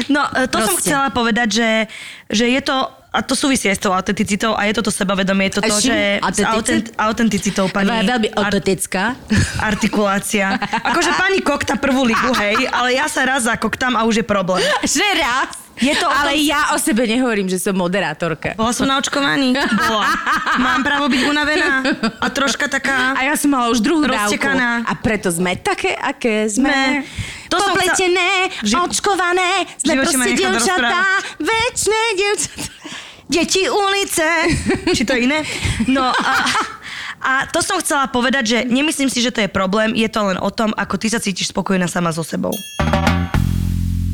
No, 0.08 0.24
e, 0.32 0.48
to 0.48 0.58
som 0.60 0.74
Proste. 0.74 0.90
chcela 0.90 1.08
povedať, 1.10 1.48
že, 1.60 1.70
že 2.28 2.46
je 2.48 2.62
to, 2.62 2.78
a 3.10 3.20
to 3.22 3.34
súvisí 3.34 3.66
aj 3.66 3.78
s 3.78 3.82
tou 3.82 3.90
autenticitou 3.90 4.54
a 4.54 4.66
je 4.66 4.74
to 4.74 4.86
to 4.86 4.92
sebavedomie, 4.92 5.50
je 5.50 5.58
to 5.58 5.64
to, 5.66 5.74
s 5.74 5.82
že 5.84 5.98
s 6.18 6.22
Autenticit? 6.22 6.46
autent, 6.54 6.86
autenticitou 6.96 7.66
pani... 7.68 7.90
Veľmi, 8.06 8.30
ar- 8.32 8.54
autentická. 8.54 9.18
artikulácia. 9.60 10.56
Akože 10.86 11.12
pani 11.16 11.40
kokta 11.42 11.76
prvú 11.76 12.06
ligu, 12.06 12.32
hej, 12.38 12.70
ale 12.70 12.96
ja 12.96 13.06
sa 13.06 13.26
raz 13.26 13.44
zakoktám 13.44 13.98
a 13.98 14.06
už 14.06 14.22
je 14.22 14.26
problém. 14.26 14.62
Že 14.86 15.06
raz. 15.20 15.52
Je 15.80 15.96
to 15.96 16.06
Ale 16.06 16.36
tom- 16.36 16.44
ja 16.44 16.62
o 16.72 16.78
sebe 16.78 17.04
nehovorím, 17.04 17.48
že 17.48 17.58
som 17.58 17.72
moderátorka. 17.74 18.54
Bola 18.54 18.72
som 18.72 18.84
na 18.84 19.00
očkovaní? 19.00 19.56
Bola. 19.56 20.12
Mám 20.58 20.84
právo 20.84 21.08
byť 21.08 21.22
unavená 21.26 21.72
a 22.20 22.28
troška 22.28 22.68
taká... 22.68 23.16
A 23.16 23.24
ja 23.24 23.36
som 23.36 23.50
mala 23.50 23.72
už 23.72 23.80
druhú 23.80 24.04
dávku. 24.04 24.36
Roztekaná. 24.36 24.84
A 24.84 24.94
preto 24.94 25.32
sme 25.32 25.56
také, 25.56 25.96
aké 25.96 26.46
sme. 26.46 26.68
Sme. 26.70 27.08
To 27.50 27.58
Popletené, 27.58 28.54
V 28.62 28.68
ži- 28.68 28.78
očkované, 28.78 29.66
sme 29.80 29.98
proste 29.98 30.38
dievčatá, 30.38 31.02
väčšie 31.42 32.02
dievčatá. 32.14 32.70
Deti 33.26 33.64
ulice. 33.66 34.26
Či 34.98 35.06
to 35.06 35.14
iné? 35.14 35.42
No 35.86 36.02
a, 36.06 36.34
a 37.20 37.32
to 37.46 37.62
som 37.62 37.78
chcela 37.78 38.06
povedať, 38.06 38.44
že 38.44 38.58
nemyslím 38.66 39.06
si, 39.06 39.22
že 39.22 39.30
to 39.30 39.42
je 39.42 39.50
problém, 39.50 39.94
je 39.94 40.06
to 40.06 40.22
len 40.24 40.38
o 40.38 40.50
tom, 40.50 40.74
ako 40.74 40.98
ty 40.98 41.10
sa 41.10 41.18
cítiš 41.18 41.50
spokojná 41.50 41.86
sama 41.86 42.10
so 42.10 42.22
sebou. 42.22 42.54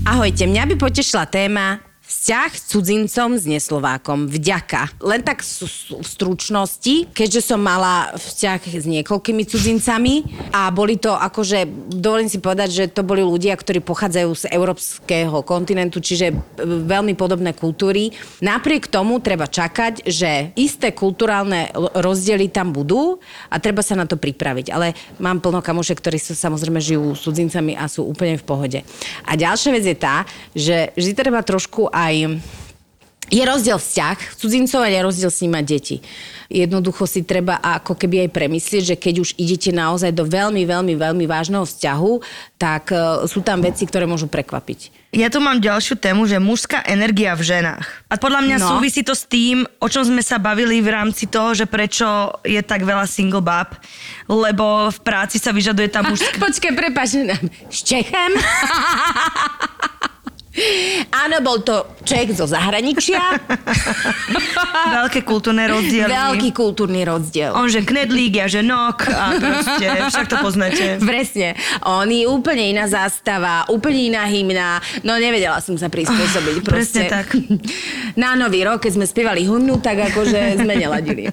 Ahojte, 0.06 0.46
mňa 0.46 0.70
by 0.70 0.76
potešila 0.78 1.26
téma 1.26 1.82
Vzťah 2.06 2.52
s 2.54 2.64
cudzincom 2.70 3.34
s 3.34 3.50
neslovákom. 3.50 4.30
Vďaka. 4.30 4.94
Len 5.02 5.26
tak 5.26 5.42
v, 5.42 6.06
stručnosti, 6.06 7.10
keďže 7.10 7.42
som 7.42 7.58
mala 7.58 8.14
vzťah 8.14 8.62
s 8.62 8.86
niekoľkými 8.86 9.42
cudzincami 9.42 10.22
a 10.54 10.70
boli 10.70 11.02
to 11.02 11.10
akože, 11.10 11.66
dovolím 11.90 12.30
si 12.30 12.38
povedať, 12.38 12.70
že 12.70 12.94
to 12.94 13.02
boli 13.02 13.26
ľudia, 13.26 13.58
ktorí 13.58 13.82
pochádzajú 13.82 14.30
z 14.38 14.44
európskeho 14.54 15.42
kontinentu, 15.42 15.98
čiže 15.98 16.30
e, 16.30 16.36
veľmi 16.66 17.18
podobné 17.18 17.58
kultúry. 17.58 18.14
Napriek 18.38 18.86
tomu 18.86 19.18
treba 19.18 19.50
čakať, 19.50 20.06
že 20.06 20.54
isté 20.54 20.94
kulturálne 20.94 21.74
rozdiely 21.74 22.54
tam 22.54 22.70
budú 22.70 23.18
a 23.50 23.58
treba 23.58 23.82
sa 23.82 23.98
na 23.98 24.06
to 24.06 24.14
pripraviť. 24.14 24.70
Ale 24.70 24.94
mám 25.18 25.42
plno 25.42 25.66
kamošek, 25.66 25.98
ktorí 25.98 26.22
sa 26.22 26.38
samozrejme 26.38 26.78
žijú 26.78 27.18
s 27.18 27.26
cudzincami 27.26 27.74
a 27.74 27.90
sú 27.90 28.06
úplne 28.06 28.38
v 28.38 28.46
pohode. 28.46 28.80
A 29.26 29.34
ďalšia 29.34 29.74
vec 29.74 29.86
je 29.90 29.98
tá, 29.98 30.22
že 30.54 30.94
vždy 30.94 31.12
treba 31.18 31.42
trošku 31.42 31.90
aj 32.06 32.16
je 33.26 33.42
rozdiel 33.42 33.82
vzťah, 33.82 34.38
cudzincov 34.38 34.86
a 34.86 34.90
je 34.90 35.02
rozdiel 35.02 35.32
s 35.34 35.42
mať 35.42 35.66
deti. 35.66 35.98
Jednoducho 36.46 37.10
si 37.10 37.26
treba 37.26 37.58
ako 37.58 37.98
keby 37.98 38.30
aj 38.30 38.38
premyslieť, 38.38 38.84
že 38.94 38.96
keď 39.02 39.16
už 39.26 39.30
idete 39.42 39.74
naozaj 39.74 40.14
do 40.14 40.30
veľmi, 40.30 40.62
veľmi, 40.62 40.94
veľmi 40.94 41.26
vážneho 41.26 41.66
vzťahu, 41.66 42.22
tak 42.62 42.94
e, 42.94 43.26
sú 43.26 43.42
tam 43.42 43.66
veci, 43.66 43.90
ktoré 43.90 44.06
môžu 44.06 44.30
prekvapiť. 44.30 45.10
Ja 45.10 45.34
tu 45.34 45.42
mám 45.42 45.58
ďalšiu 45.58 45.98
tému, 45.98 46.30
že 46.30 46.38
mužská 46.38 46.86
energia 46.86 47.34
v 47.34 47.50
ženách. 47.50 47.88
A 48.14 48.20
podľa 48.22 48.46
mňa 48.46 48.58
No. 48.62 48.78
súvisí 48.78 49.02
to 49.02 49.18
s 49.18 49.26
tým, 49.26 49.66
o 49.82 49.88
čom 49.90 50.06
sme 50.06 50.22
sa 50.22 50.38
bavili 50.38 50.78
v 50.86 50.94
rámci 50.94 51.26
toho, 51.26 51.58
že 51.58 51.66
prečo 51.66 52.06
je 52.46 52.62
tak 52.62 52.86
veľa 52.86 53.10
single 53.10 53.42
bab, 53.42 53.74
lebo 54.30 54.94
v 54.94 55.00
práci 55.02 55.42
sa 55.42 55.50
vyžaduje 55.50 55.90
tá 55.90 56.06
mužská... 56.06 56.38
Počkaj, 56.38 56.72
prepáč, 56.78 57.18
s 57.74 57.80
Čechem? 57.82 58.38
Áno, 61.12 61.44
bol 61.44 61.60
to 61.64 62.00
Čech 62.08 62.32
zo 62.32 62.48
zahraničia. 62.48 63.20
Veľké 64.76 65.24
kultúrne 65.24 65.66
rozdiely. 65.72 66.12
Veľký 66.12 66.50
kultúrny 66.52 67.02
rozdiel. 67.08 67.56
On 67.56 67.68
že 67.72 67.82
knedlík, 67.88 68.44
ja 68.44 68.48
že 68.52 68.60
nok 68.60 69.08
a 69.08 69.36
proste, 69.40 69.88
však 70.12 70.28
to 70.28 70.38
poznáte. 70.44 70.84
Presne. 71.10 71.56
On 71.88 72.06
je 72.06 72.28
úplne 72.28 72.76
iná 72.76 72.86
zástava, 72.86 73.64
úplne 73.72 74.12
iná 74.12 74.28
hymna. 74.28 74.84
No 75.08 75.16
nevedela 75.16 75.64
som 75.64 75.80
sa 75.80 75.88
prispôsobiť. 75.88 76.56
Oh, 76.60 76.66
presne 76.72 77.08
tak. 77.08 77.32
Na 78.22 78.36
nový 78.36 78.64
rok, 78.68 78.84
keď 78.84 78.92
sme 79.00 79.06
spievali 79.08 79.48
hymnu, 79.48 79.80
tak 79.80 80.12
akože 80.12 80.60
sme 80.60 80.74
neladili. 80.76 81.32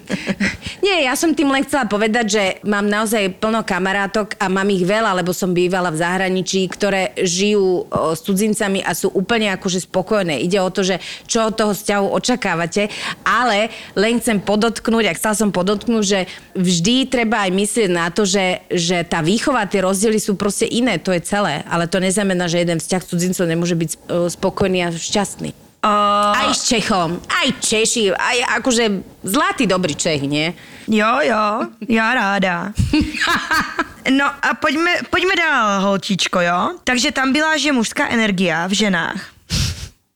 Nie, 0.82 1.06
ja 1.06 1.14
som 1.14 1.30
tým 1.30 1.50
len 1.50 1.62
chcela 1.62 1.86
povedať, 1.86 2.26
že 2.26 2.44
mám 2.66 2.86
naozaj 2.86 3.38
plno 3.38 3.62
kamarátok 3.62 4.34
a 4.38 4.50
mám 4.50 4.66
ich 4.70 4.82
veľa, 4.82 5.14
lebo 5.22 5.30
som 5.30 5.54
bývala 5.54 5.94
v 5.94 6.00
zahraničí, 6.02 6.66
ktoré 6.66 7.14
žijú 7.22 7.86
s 7.90 8.20
cudzincami 8.26 8.82
a 8.82 8.90
sú 8.94 9.14
úplne 9.14 9.54
akože 9.54 9.86
spokojné. 9.86 10.42
Ide 10.42 10.58
o 10.58 10.70
to, 10.74 10.82
že 10.82 10.98
čo 11.30 11.46
od 11.50 11.54
toho 11.54 11.72
vzťahu 11.72 12.06
očakávate, 12.18 12.90
ale 13.32 13.72
len 13.96 14.20
chcem 14.20 14.36
podotknúť, 14.36 15.08
ak 15.08 15.16
chcela 15.16 15.36
som 15.36 15.48
podotknúť, 15.48 16.04
že 16.04 16.20
vždy 16.52 17.08
treba 17.08 17.48
aj 17.48 17.50
myslieť 17.56 17.88
na 17.88 18.12
to, 18.12 18.28
že, 18.28 18.60
že 18.68 19.00
tá 19.08 19.24
výchova, 19.24 19.64
tie 19.64 19.80
rozdiely 19.80 20.20
sú 20.20 20.36
proste 20.36 20.68
iné, 20.68 21.00
to 21.00 21.16
je 21.16 21.24
celé. 21.24 21.64
Ale 21.64 21.88
to 21.88 21.96
neznamená, 21.96 22.44
že 22.46 22.60
jeden 22.60 22.76
vzťah 22.76 23.00
s 23.00 23.08
cudzincom 23.08 23.46
nemôže 23.48 23.76
byť 23.78 23.90
o, 23.90 23.98
spokojný 24.28 24.84
a 24.84 24.88
šťastný. 24.92 25.56
Uh, 25.82 26.30
Aj 26.30 26.54
s 26.54 26.70
Čechom, 26.70 27.18
aj 27.26 27.58
Češi, 27.58 28.14
aj 28.14 28.62
akože 28.62 29.02
zlatý 29.26 29.66
dobrý 29.66 29.98
Čech, 29.98 30.22
nie? 30.30 30.54
jo, 30.86 31.10
jo, 31.26 31.66
já 31.88 32.14
ráda. 32.14 32.70
No 34.10 34.26
a 34.26 34.54
pojďme, 34.54 35.06
pojďme 35.10 35.34
dál, 35.38 35.80
holčičko, 35.82 36.40
jo? 36.40 36.74
Takže 36.84 37.14
tam 37.14 37.32
byla, 37.32 37.54
že 37.56 37.70
mužská 37.72 38.10
energia 38.10 38.66
v 38.66 38.74
ženách. 38.74 39.31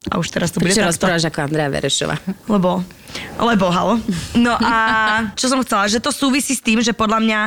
A 0.07 0.23
už 0.23 0.31
teraz 0.31 0.55
to 0.55 0.63
bude 0.63 0.71
Prečo 0.71 0.87
takto. 0.87 0.93
rozprávaš 0.95 1.25
ako 1.27 1.39
Andrea 1.43 1.67
Verešová? 1.67 2.17
Lebo, 2.47 2.85
lebo, 3.43 3.67
halo. 3.75 3.99
No 4.39 4.55
a 4.55 4.75
čo 5.35 5.51
som 5.51 5.59
chcela, 5.67 5.91
že 5.91 5.99
to 5.99 6.15
súvisí 6.15 6.55
s 6.55 6.63
tým, 6.63 6.79
že 6.79 6.95
podľa 6.95 7.19
mňa 7.27 7.41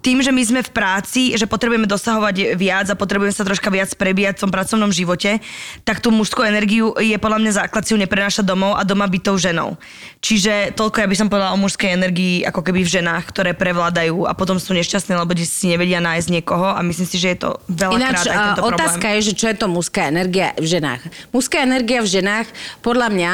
tým, 0.00 0.20
že 0.20 0.34
my 0.34 0.42
sme 0.42 0.60
v 0.60 0.70
práci, 0.74 1.36
že 1.38 1.46
potrebujeme 1.48 1.86
dosahovať 1.88 2.56
viac 2.58 2.86
a 2.90 2.98
potrebujeme 2.98 3.32
sa 3.32 3.46
troška 3.46 3.70
viac 3.72 3.92
prebíjať 3.94 4.36
v 4.38 4.42
tom 4.46 4.52
pracovnom 4.52 4.90
živote, 4.90 5.38
tak 5.86 6.02
tú 6.02 6.12
mužskú 6.12 6.44
energiu 6.44 6.92
je 6.98 7.16
podľa 7.16 7.38
mňa 7.40 7.52
základ 7.64 7.82
si 7.86 7.94
ju 7.94 7.98
neprenášať 8.00 8.44
domov 8.44 8.76
a 8.76 8.82
doma 8.84 9.08
byť 9.08 9.22
tou 9.22 9.36
ženou. 9.40 9.80
Čiže 10.20 10.76
toľko 10.76 10.96
ja 11.04 11.08
by 11.08 11.16
som 11.16 11.28
povedala 11.28 11.56
o 11.56 11.58
mužskej 11.60 11.90
energii 11.94 12.44
ako 12.44 12.60
keby 12.64 12.84
v 12.84 12.90
ženách, 13.00 13.24
ktoré 13.32 13.50
prevládajú 13.56 14.28
a 14.28 14.32
potom 14.36 14.60
sú 14.60 14.72
nešťastné, 14.76 15.16
lebo 15.16 15.32
si 15.44 15.68
nevedia 15.68 16.00
nájsť 16.00 16.28
niekoho 16.32 16.72
a 16.72 16.80
myslím 16.80 17.08
si, 17.08 17.16
že 17.20 17.36
je 17.36 17.38
to 17.44 17.50
veľakrát 17.68 18.24
Ináč, 18.24 18.28
aj 18.28 18.38
tento 18.52 18.64
otázka 18.64 19.06
problém. 19.06 19.16
je, 19.20 19.26
že 19.28 19.32
čo 19.36 19.46
je 19.52 19.56
to 19.56 19.66
mužská 19.68 20.00
energia 20.08 20.48
v 20.56 20.66
ženách. 20.66 21.02
Mužská 21.32 21.56
energia 21.64 22.00
v 22.00 22.08
ženách, 22.08 22.46
podľa 22.80 23.08
mňa, 23.12 23.32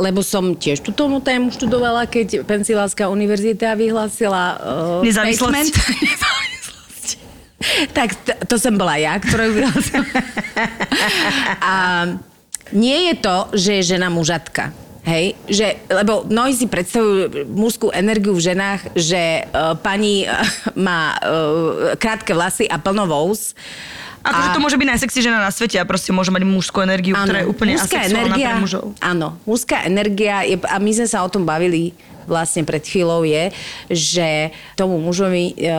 lebo 0.00 0.24
som 0.24 0.56
tiež 0.56 0.80
túto 0.80 1.04
tému 1.20 1.52
študovala, 1.52 2.08
keď 2.08 2.48
Pensylvánska 2.48 3.12
univerzita 3.12 3.76
vyhlásila 3.76 4.44
uh, 4.56 5.04
Nezávislosť. 5.06 5.74
tak 7.92 8.16
t- 8.24 8.38
to 8.48 8.56
som 8.56 8.74
bola 8.80 8.96
ja, 8.96 9.20
ktorá 9.20 9.48
ju 9.48 9.52
vyhlásila. 9.60 10.04
A 11.60 11.74
nie 12.72 13.12
je 13.12 13.14
to, 13.20 13.36
že 13.52 13.70
je 13.80 13.88
žena 13.96 14.08
mužatka. 14.08 14.72
Hej, 15.00 15.32
že, 15.48 15.80
lebo 15.88 16.28
mnohí 16.28 16.52
si 16.52 16.68
predstavujú 16.68 17.48
mužskú 17.48 17.88
energiu 17.88 18.36
v 18.36 18.52
ženách, 18.52 18.92
že 18.92 19.48
uh, 19.48 19.72
pani 19.80 20.28
uh, 20.28 20.44
má 20.76 21.16
uh, 21.16 21.96
krátke 21.96 22.36
vlasy 22.36 22.68
a 22.68 22.76
plno 22.76 23.08
vous. 23.08 23.56
Akože 24.20 24.48
A- 24.50 24.54
to 24.56 24.60
môže 24.60 24.76
byť 24.76 24.88
najsexy 24.92 25.18
žena 25.24 25.40
na 25.40 25.48
svete 25.48 25.80
a 25.80 25.84
proste 25.88 26.12
môže 26.12 26.28
mať 26.28 26.44
mužskú 26.44 26.84
energiu, 26.84 27.16
ktorá 27.16 27.40
je 27.40 27.48
úplne 27.48 27.80
mužská 27.80 28.04
asexuálna 28.04 28.36
pre 28.36 28.54
mužov. 28.60 28.84
Áno, 29.00 29.28
mužská 29.48 29.76
energia, 29.88 30.44
je, 30.44 30.60
a 30.60 30.76
my 30.76 30.90
sme 30.92 31.08
sa 31.08 31.24
o 31.24 31.28
tom 31.32 31.48
bavili 31.48 31.96
vlastne 32.28 32.62
pred 32.62 32.84
chvíľou 32.84 33.26
je, 33.26 33.50
že 33.90 34.28
tomu 34.78 35.00
mužovi 35.02 35.50
e, 35.50 35.74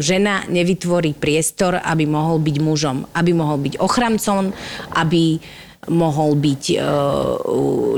žena 0.00 0.46
nevytvorí 0.48 1.12
priestor, 1.12 1.76
aby 1.82 2.08
mohol 2.08 2.40
byť 2.40 2.56
mužom, 2.62 3.04
aby 3.12 3.30
mohol 3.36 3.60
byť 3.60 3.76
ochrancom, 3.82 4.54
aby 4.96 5.36
mohol 5.90 6.38
byť 6.38 6.62
e, 6.70 6.76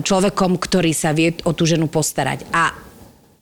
človekom, 0.00 0.56
ktorý 0.56 0.92
sa 0.96 1.12
vie 1.12 1.36
o 1.44 1.52
tú 1.52 1.68
ženu 1.68 1.86
postarať. 1.86 2.48
A 2.50 2.72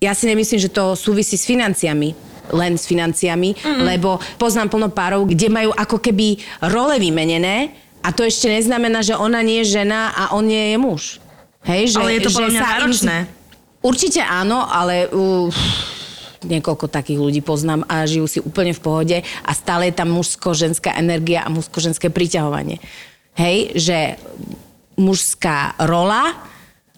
ja 0.02 0.12
si 0.18 0.26
nemyslím, 0.26 0.58
že 0.58 0.74
to 0.74 0.98
súvisí 0.98 1.38
s 1.38 1.46
financiami 1.46 2.31
len 2.50 2.74
s 2.74 2.90
financiami, 2.90 3.54
mm. 3.54 3.86
lebo 3.86 4.18
poznám 4.34 4.72
plno 4.72 4.88
párov, 4.90 5.30
kde 5.30 5.46
majú 5.46 5.70
ako 5.70 6.02
keby 6.02 6.42
role 6.66 6.98
vymenené 6.98 7.70
a 8.02 8.10
to 8.10 8.26
ešte 8.26 8.50
neznamená, 8.50 9.06
že 9.06 9.14
ona 9.14 9.38
nie 9.46 9.62
je 9.62 9.78
žena 9.78 10.10
a 10.10 10.34
on 10.34 10.42
nie 10.42 10.74
je 10.74 10.78
muž. 10.78 11.02
Hej, 11.62 11.94
že, 11.94 11.98
Ale 12.02 12.18
je 12.18 12.26
to 12.26 12.34
podľa 12.34 12.50
mňa 12.50 12.62
im- 12.62 12.70
náročné. 12.74 13.16
Určite 13.82 14.22
áno, 14.22 14.62
ale 14.66 15.10
uh, 15.10 15.50
niekoľko 16.46 16.90
takých 16.90 17.18
ľudí 17.18 17.42
poznám 17.42 17.86
a 17.86 18.06
žijú 18.06 18.26
si 18.26 18.38
úplne 18.42 18.74
v 18.74 18.82
pohode 18.82 19.16
a 19.22 19.50
stále 19.54 19.90
je 19.90 19.98
tam 19.98 20.10
mužsko-ženská 20.10 20.98
energia 20.98 21.46
a 21.46 21.50
mužsko-ženské 21.50 22.10
priťahovanie. 22.10 22.82
Hej, 23.38 23.74
že 23.78 23.98
mužská 24.98 25.78
rola 25.82 26.36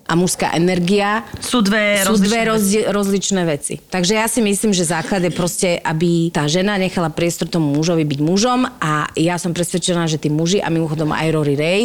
a 0.04 0.12
mužská 0.12 0.52
energia 0.52 1.24
Sú 1.40 1.64
dve 1.64 2.04
sú 2.04 2.12
rozličné 2.12 2.28
dve 2.28 2.40
veci. 2.40 2.50
rozdi- 2.52 2.84
rozličné 2.86 3.42
veci. 3.48 3.74
Takže 3.80 4.12
ja 4.20 4.26
si 4.28 4.44
myslím, 4.44 4.76
že 4.76 4.84
základ 4.84 5.24
je 5.24 5.32
proste, 5.32 5.80
aby 5.80 6.28
tá 6.28 6.44
žena 6.44 6.76
nechala 6.76 7.08
priestor 7.08 7.48
tomu 7.48 7.72
mužovi 7.72 8.04
byť 8.04 8.20
mužom 8.20 8.68
a 8.80 9.08
ja 9.16 9.40
som 9.40 9.56
presvedčená, 9.56 10.04
že 10.04 10.20
tí 10.20 10.28
muži, 10.28 10.60
a 10.60 10.68
mimochodom 10.68 11.08
aj 11.08 11.28
Rory 11.32 11.56
Ray, 11.56 11.82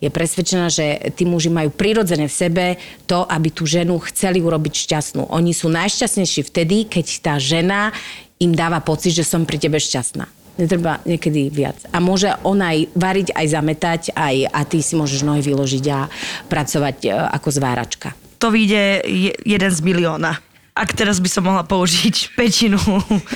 je 0.00 0.08
presvedčená, 0.08 0.72
že 0.72 1.12
tí 1.12 1.28
muži 1.28 1.52
majú 1.52 1.68
prirodzené 1.70 2.24
v 2.24 2.32
sebe 2.32 2.64
to, 3.04 3.22
aby 3.28 3.52
tú 3.52 3.68
ženu 3.68 4.00
chceli 4.08 4.40
urobiť 4.40 4.88
šťastnú. 4.88 5.28
Oni 5.28 5.52
sú 5.52 5.68
najšťastnejší 5.68 6.40
vtedy, 6.48 6.88
keď 6.88 7.06
tá 7.20 7.34
žena 7.36 7.92
im 8.40 8.56
dáva 8.56 8.80
pocit, 8.80 9.12
že 9.12 9.28
som 9.28 9.44
pri 9.44 9.60
tebe 9.60 9.76
šťastná. 9.76 10.39
Netreba 10.60 11.00
niekedy 11.02 11.48
viac. 11.48 11.80
A 11.88 11.98
môže 11.98 12.28
ona 12.44 12.76
aj 12.76 12.92
variť, 12.92 13.28
aj 13.32 13.46
zametať, 13.48 14.00
aj, 14.12 14.36
a 14.46 14.60
ty 14.62 14.84
si 14.84 14.92
môžeš 14.92 15.24
nohy 15.24 15.40
vyložiť 15.40 15.84
a 15.88 16.04
pracovať 16.46 16.96
e, 17.02 17.10
ako 17.10 17.48
zváračka. 17.48 18.12
To 18.36 18.52
vyjde 18.52 19.00
je- 19.08 19.36
jeden 19.40 19.72
z 19.72 19.80
milióna. 19.80 20.36
Ak 20.70 20.94
teraz 20.94 21.18
by 21.18 21.28
som 21.28 21.44
mohla 21.44 21.64
použiť 21.64 22.16
pečinu. 22.38 22.78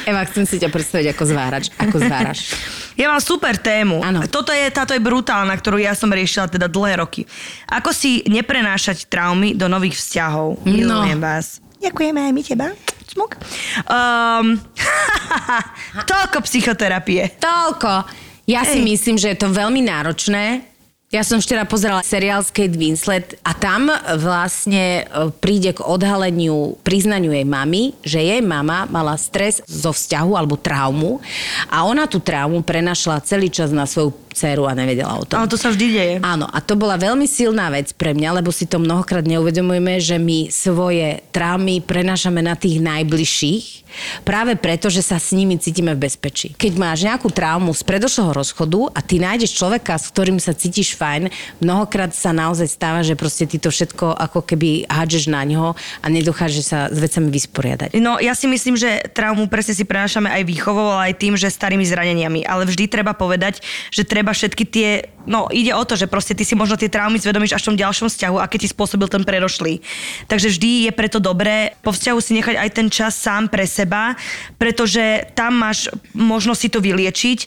Eva, 0.04 0.22
chcem 0.28 0.44
si 0.44 0.56
ťa 0.56 0.68
predstaviť 0.68 1.16
ako 1.16 1.24
zvárač. 1.24 1.64
Ako 1.76 1.96
zváraš. 1.98 2.40
Ja 2.94 3.10
mám 3.10 3.18
super 3.18 3.58
tému. 3.58 3.98
Áno. 4.06 4.22
Toto 4.30 4.54
je, 4.54 4.70
táto 4.70 4.94
je 4.94 5.02
brutálna, 5.02 5.50
ktorú 5.58 5.82
ja 5.82 5.98
som 5.98 6.06
riešila 6.06 6.46
teda 6.46 6.70
dlhé 6.70 7.02
roky. 7.02 7.26
Ako 7.66 7.90
si 7.90 8.22
neprenášať 8.22 9.10
traumy 9.10 9.50
do 9.50 9.66
nových 9.66 9.98
vzťahov? 9.98 10.62
Milujem 10.62 11.18
vás. 11.18 11.58
Ďakujeme 11.82 12.22
aj 12.22 12.30
my 12.30 12.42
teba. 12.46 12.66
Smuk. 13.08 13.36
Um, 13.86 14.56
toľko 16.10 16.38
psychoterapie. 16.44 17.36
Toľko. 17.36 18.08
Ja 18.44 18.64
si 18.64 18.80
Ej. 18.80 18.84
myslím, 18.84 19.16
že 19.16 19.32
je 19.32 19.38
to 19.40 19.48
veľmi 19.52 19.84
náročné. 19.84 20.74
Ja 21.14 21.22
som 21.22 21.38
včera 21.38 21.62
pozerala 21.62 22.02
seriál 22.02 22.42
s 22.42 22.50
Kate 22.50 22.74
Winslet 22.74 23.38
a 23.46 23.54
tam 23.54 23.86
vlastne 24.18 25.06
e, 25.06 25.30
príde 25.38 25.70
k 25.70 25.78
odhaleniu, 25.78 26.74
priznaniu 26.82 27.30
jej 27.30 27.46
mamy, 27.46 27.94
že 28.02 28.18
jej 28.18 28.42
mama 28.42 28.90
mala 28.90 29.14
stres 29.14 29.62
zo 29.62 29.94
vzťahu 29.94 30.34
alebo 30.34 30.58
traumu 30.58 31.22
a 31.70 31.86
ona 31.86 32.10
tú 32.10 32.18
traumu 32.18 32.66
prenašla 32.66 33.22
celý 33.22 33.46
čas 33.46 33.70
na 33.70 33.86
svoju 33.86 34.10
dceru 34.34 34.66
a 34.66 34.74
nevedela 34.74 35.14
o 35.14 35.24
tom. 35.24 35.38
Ale 35.38 35.48
to 35.48 35.56
sa 35.56 35.70
vždy 35.70 35.86
deje. 35.86 36.14
Áno, 36.20 36.50
a 36.50 36.58
to 36.58 36.74
bola 36.74 36.98
veľmi 36.98 37.24
silná 37.30 37.70
vec 37.70 37.94
pre 37.94 38.12
mňa, 38.12 38.42
lebo 38.42 38.50
si 38.50 38.66
to 38.66 38.82
mnohokrát 38.82 39.22
neuvedomujeme, 39.22 40.02
že 40.02 40.18
my 40.18 40.50
svoje 40.50 41.22
traumy 41.30 41.78
prenášame 41.78 42.42
na 42.42 42.58
tých 42.58 42.82
najbližších, 42.82 43.84
práve 44.26 44.58
preto, 44.58 44.90
že 44.90 45.02
sa 45.04 45.22
s 45.22 45.30
nimi 45.30 45.54
cítime 45.58 45.94
v 45.94 46.10
bezpečí. 46.10 46.54
Keď 46.54 46.72
máš 46.74 47.06
nejakú 47.06 47.30
traumu 47.30 47.70
z 47.74 47.82
predošlého 47.86 48.32
rozchodu 48.34 48.90
a 48.90 49.00
ty 49.04 49.22
nájdeš 49.22 49.54
človeka, 49.54 49.94
s 50.00 50.10
ktorým 50.10 50.38
sa 50.42 50.56
cítiš 50.56 50.98
fajn, 50.98 51.30
mnohokrát 51.62 52.10
sa 52.10 52.34
naozaj 52.34 52.68
stáva, 52.70 53.06
že 53.06 53.14
proste 53.14 53.46
ty 53.46 53.60
to 53.60 53.70
všetko 53.70 54.14
ako 54.16 54.42
keby 54.42 54.88
hádžeš 54.88 55.30
na 55.30 55.42
ňo 55.46 55.76
a 55.76 56.06
nedokáže 56.08 56.64
sa 56.64 56.88
s 56.90 56.98
vecami 56.98 57.30
vysporiadať. 57.30 57.94
No 58.00 58.18
ja 58.18 58.32
si 58.32 58.48
myslím, 58.48 58.74
že 58.74 59.04
traumu 59.12 59.46
presne 59.46 59.76
si 59.76 59.84
prenášame 59.84 60.32
aj 60.32 60.42
výchovou, 60.48 60.96
ale 60.96 61.12
aj 61.12 61.20
tým, 61.20 61.34
že 61.36 61.52
starými 61.52 61.84
zraneniami. 61.84 62.48
Ale 62.48 62.64
vždy 62.64 62.88
treba 62.88 63.12
povedať, 63.12 63.60
že 63.92 64.08
treba 64.08 64.23
všetky 64.32 64.64
tie... 64.64 64.90
No 65.24 65.48
ide 65.48 65.72
o 65.72 65.84
to, 65.84 65.96
že 65.96 66.04
proste 66.10 66.37
ty 66.37 66.44
si 66.44 66.52
možno 66.52 66.76
tie 66.76 66.92
traumy 66.92 67.16
zvedomíš 67.16 67.56
až 67.56 67.62
v 67.64 67.68
tom 67.72 67.80
ďalšom 67.80 68.08
vzťahu, 68.12 68.37
a 68.40 68.48
keď 68.48 68.58
ti 68.64 68.68
spôsobil 68.72 69.08
ten 69.08 69.24
predošlý. 69.24 69.80
Takže 70.28 70.52
vždy 70.52 70.70
je 70.88 70.92
preto 70.92 71.18
dobré 71.20 71.72
po 71.80 71.92
vzťahu 71.92 72.18
si 72.20 72.37
nechať 72.37 72.56
aj 72.60 72.70
ten 72.76 72.88
čas 72.92 73.16
sám 73.16 73.48
pre 73.48 73.64
seba, 73.64 74.16
pretože 74.60 75.24
tam 75.32 75.56
máš 75.56 75.88
možnosť 76.12 76.60
si 76.60 76.68
to 76.68 76.78
vyliečiť 76.84 77.38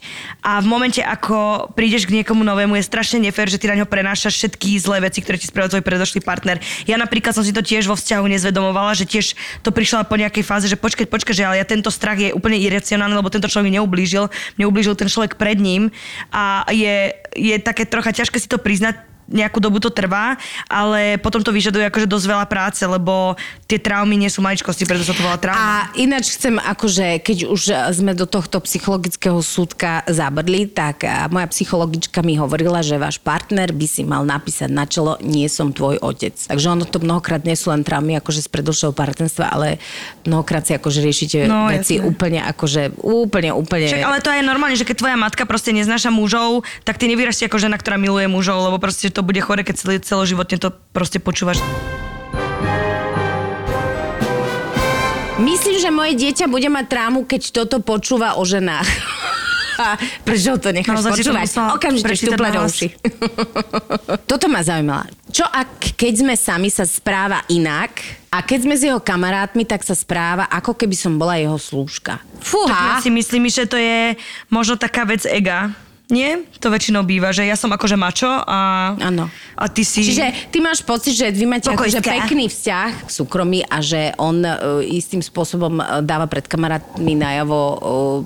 a 0.42 0.58
v 0.62 0.68
momente, 0.68 1.02
ako 1.02 1.70
prídeš 1.78 2.10
k 2.10 2.22
niekomu 2.22 2.42
novému, 2.42 2.74
je 2.78 2.90
strašne 2.90 3.22
nefér, 3.22 3.50
že 3.50 3.62
ty 3.62 3.70
na 3.70 3.78
ňo 3.78 3.86
prenášaš 3.86 4.34
všetky 4.38 4.78
zlé 4.82 5.06
veci, 5.06 5.22
ktoré 5.22 5.38
ti 5.38 5.46
spravil 5.46 5.78
tvoj 5.78 5.86
predošlý 5.86 6.26
partner. 6.26 6.58
Ja 6.90 6.98
napríklad 6.98 7.38
som 7.38 7.46
si 7.46 7.54
to 7.54 7.62
tiež 7.62 7.86
vo 7.86 7.94
vzťahu 7.94 8.26
nezvedomovala, 8.26 8.98
že 8.98 9.06
tiež 9.06 9.38
to 9.62 9.70
prišla 9.70 10.10
po 10.10 10.18
nejakej 10.18 10.42
fáze, 10.42 10.66
že 10.66 10.78
počkaj, 10.80 11.06
počkaj, 11.06 11.34
že 11.38 11.46
ale 11.46 11.62
ja 11.62 11.66
tento 11.66 11.94
strach 11.94 12.18
je 12.18 12.34
úplne 12.34 12.58
iracionálny, 12.58 13.13
lebo 13.13 13.30
tento 13.30 13.46
človek 13.46 13.70
mi 13.70 13.78
neublížil, 13.78 14.30
mne 14.58 14.66
ublížil 14.66 14.98
ten 14.98 15.10
človek 15.10 15.38
pred 15.38 15.62
ním 15.62 15.94
a 16.34 16.66
je, 16.74 17.13
je 17.36 17.56
také 17.60 17.84
trocha 17.90 18.12
ťažké 18.13 18.38
si 18.40 18.48
to 18.48 18.62
priznať, 18.62 19.02
nejakú 19.28 19.60
dobu 19.60 19.78
to 19.78 19.92
trvá, 19.92 20.36
ale 20.68 21.20
potom 21.20 21.44
to 21.44 21.52
vyžaduje 21.52 21.88
akože 21.88 22.08
dosť 22.08 22.26
veľa 22.28 22.46
práce, 22.48 22.82
lebo 22.82 23.36
tie 23.68 23.78
traumy 23.78 24.16
nie 24.16 24.32
sú 24.32 24.40
maličkosti, 24.40 24.88
preto 24.88 25.04
sa 25.04 25.12
to 25.12 25.22
volá 25.22 25.36
trauma. 25.36 25.60
A 25.60 25.72
ináč 26.00 26.40
chcem, 26.40 26.56
akože, 26.56 27.20
keď 27.20 27.38
už 27.52 27.62
sme 27.92 28.16
do 28.16 28.24
tohto 28.24 28.63
psychologického 28.63 29.38
súdka 29.44 30.02
zabrdli, 30.08 30.68
tak 30.68 31.04
moja 31.28 31.48
psychologička 31.52 32.24
mi 32.24 32.40
hovorila, 32.40 32.80
že 32.80 32.96
váš 32.96 33.20
partner 33.20 33.76
by 33.76 33.88
si 33.88 34.08
mal 34.08 34.24
napísať 34.24 34.72
na 34.72 34.88
čelo, 34.88 35.20
nie 35.20 35.46
som 35.52 35.76
tvoj 35.76 36.00
otec. 36.00 36.34
Takže 36.34 36.68
ono 36.72 36.88
to 36.88 37.04
mnohokrát 37.04 37.44
nie 37.44 37.56
sú 37.60 37.70
len 37.76 37.84
traumy 37.84 38.16
akože 38.18 38.44
z 38.44 38.50
predošlého 38.50 38.96
partnerstva, 38.96 39.46
ale 39.52 39.78
mnohokrát 40.24 40.63
si 40.63 40.72
akože 40.74 41.00
riešite 41.04 41.38
No, 41.48 41.68
veci 41.68 42.00
jasné. 42.00 42.08
úplne 42.08 42.40
akože, 42.44 42.98
úplne, 43.04 43.52
úplne... 43.52 43.88
Však 43.92 44.04
ale 44.08 44.20
to 44.24 44.32
je 44.32 44.42
normálne, 44.42 44.80
že 44.80 44.88
keď 44.88 44.96
tvoja 45.04 45.18
matka 45.20 45.44
proste 45.44 45.76
neznáša 45.76 46.10
mužov, 46.10 46.63
tak 46.88 46.96
ty 46.96 47.12
nevyrastie 47.12 47.46
ako 47.48 47.60
žena, 47.60 47.76
ktorá 47.76 48.00
miluje 48.00 48.26
mužov, 48.32 48.63
lebo 48.63 48.80
proste 48.80 49.12
to 49.18 49.26
bude 49.26 49.42
chore, 49.42 49.66
keď 49.66 49.76
celý, 49.82 49.98
celoživotne 49.98 50.62
to 50.62 50.70
proste 50.94 51.18
počúvaš. 51.18 51.58
Myslím, 55.42 55.78
že 55.82 55.90
moje 55.90 56.14
dieťa 56.18 56.46
bude 56.46 56.70
mať 56.70 56.86
trámu, 56.86 57.26
keď 57.26 57.66
toto 57.66 57.82
počúva 57.82 58.38
o 58.38 58.46
ženách. 58.46 58.86
Prečo 60.26 60.58
to 60.58 60.74
necháš 60.74 61.06
to 61.06 61.14
počúvať? 61.14 61.48
Okamžite 61.78 62.14
štuple 62.18 62.50
do 62.50 62.66
uši. 62.66 62.88
Toto 64.30 64.50
ma 64.50 64.66
zaujímalo. 64.66 65.06
Čo 65.30 65.46
ak, 65.46 65.94
keď 65.94 66.14
sme 66.26 66.34
sami, 66.34 66.74
sa 66.74 66.82
správa 66.82 67.46
inak 67.46 68.02
a 68.34 68.42
keď 68.42 68.60
sme 68.66 68.74
s 68.74 68.82
jeho 68.90 68.98
kamarátmi, 68.98 69.70
tak 69.70 69.86
sa 69.86 69.94
správa, 69.94 70.50
ako 70.50 70.74
keby 70.74 70.98
som 70.98 71.22
bola 71.22 71.38
jeho 71.38 71.62
slúžka. 71.62 72.18
Ja 72.18 72.42
Fúha! 72.42 72.98
si 73.06 73.14
myslím, 73.14 73.46
že 73.54 73.70
to 73.70 73.78
je 73.78 74.18
možno 74.50 74.82
taká 74.82 75.06
vec 75.06 75.30
ega. 75.30 75.78
Nie? 76.08 76.48
To 76.63 76.72
väčšinou 76.72 77.04
býva, 77.04 77.36
že 77.36 77.43
ja 77.43 77.60
som 77.60 77.67
akože 77.67 78.00
mačo 78.00 78.32
a, 78.32 78.96
Áno. 78.96 79.28
a 79.60 79.65
ty 79.67 79.84
si... 79.84 80.08
Čiže 80.08 80.56
ty 80.56 80.63
máš 80.63 80.80
pocit, 80.80 81.12
že 81.12 81.28
vy 81.36 81.43
máte 81.43 81.67
akože 81.67 82.00
pekný 82.00 82.48
vzťah, 82.48 83.12
súkromý 83.12 83.67
a 83.67 83.84
že 83.84 84.15
on 84.15 84.39
uh, 84.39 84.80
istým 84.80 85.20
spôsobom 85.20 85.84
uh, 85.84 86.00
dáva 86.00 86.32
pred 86.32 86.48
kamarátmi 86.48 87.12
najavo, 87.12 87.60
uh, 87.60 87.80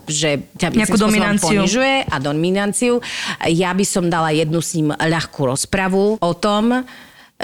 že 0.05 0.45
ťa 0.61 0.77
Nejakú 0.77 0.97
dominanciu. 1.01 1.65
ponižuje 1.65 2.05
a 2.05 2.15
dominanciu. 2.21 3.01
Ja 3.49 3.73
by 3.73 3.85
som 3.85 4.13
dala 4.13 4.29
jednu 4.29 4.61
s 4.61 4.77
ním 4.77 4.93
ľahkú 4.93 5.49
rozpravu 5.49 6.21
o 6.21 6.31
tom, 6.37 6.85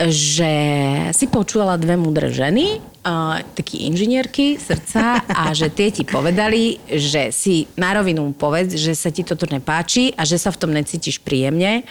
že 0.06 0.54
si 1.10 1.26
počúvala 1.26 1.82
dve 1.82 1.98
múdre 1.98 2.30
ženy, 2.30 2.78
uh, 2.78 3.42
takí 3.58 3.90
inžinierky 3.90 4.62
srdca 4.62 5.26
a 5.26 5.50
že 5.58 5.74
tie 5.74 5.90
ti 5.90 6.06
povedali, 6.06 6.78
že 6.86 7.34
si 7.34 7.66
na 7.74 7.98
rovinu 7.98 8.30
povedz, 8.38 8.78
že 8.78 8.94
sa 8.94 9.10
ti 9.10 9.26
toto 9.26 9.50
nepáči 9.50 10.14
a 10.14 10.22
že 10.22 10.38
sa 10.38 10.54
v 10.54 10.60
tom 10.62 10.70
necítiš 10.70 11.18
príjemne. 11.26 11.82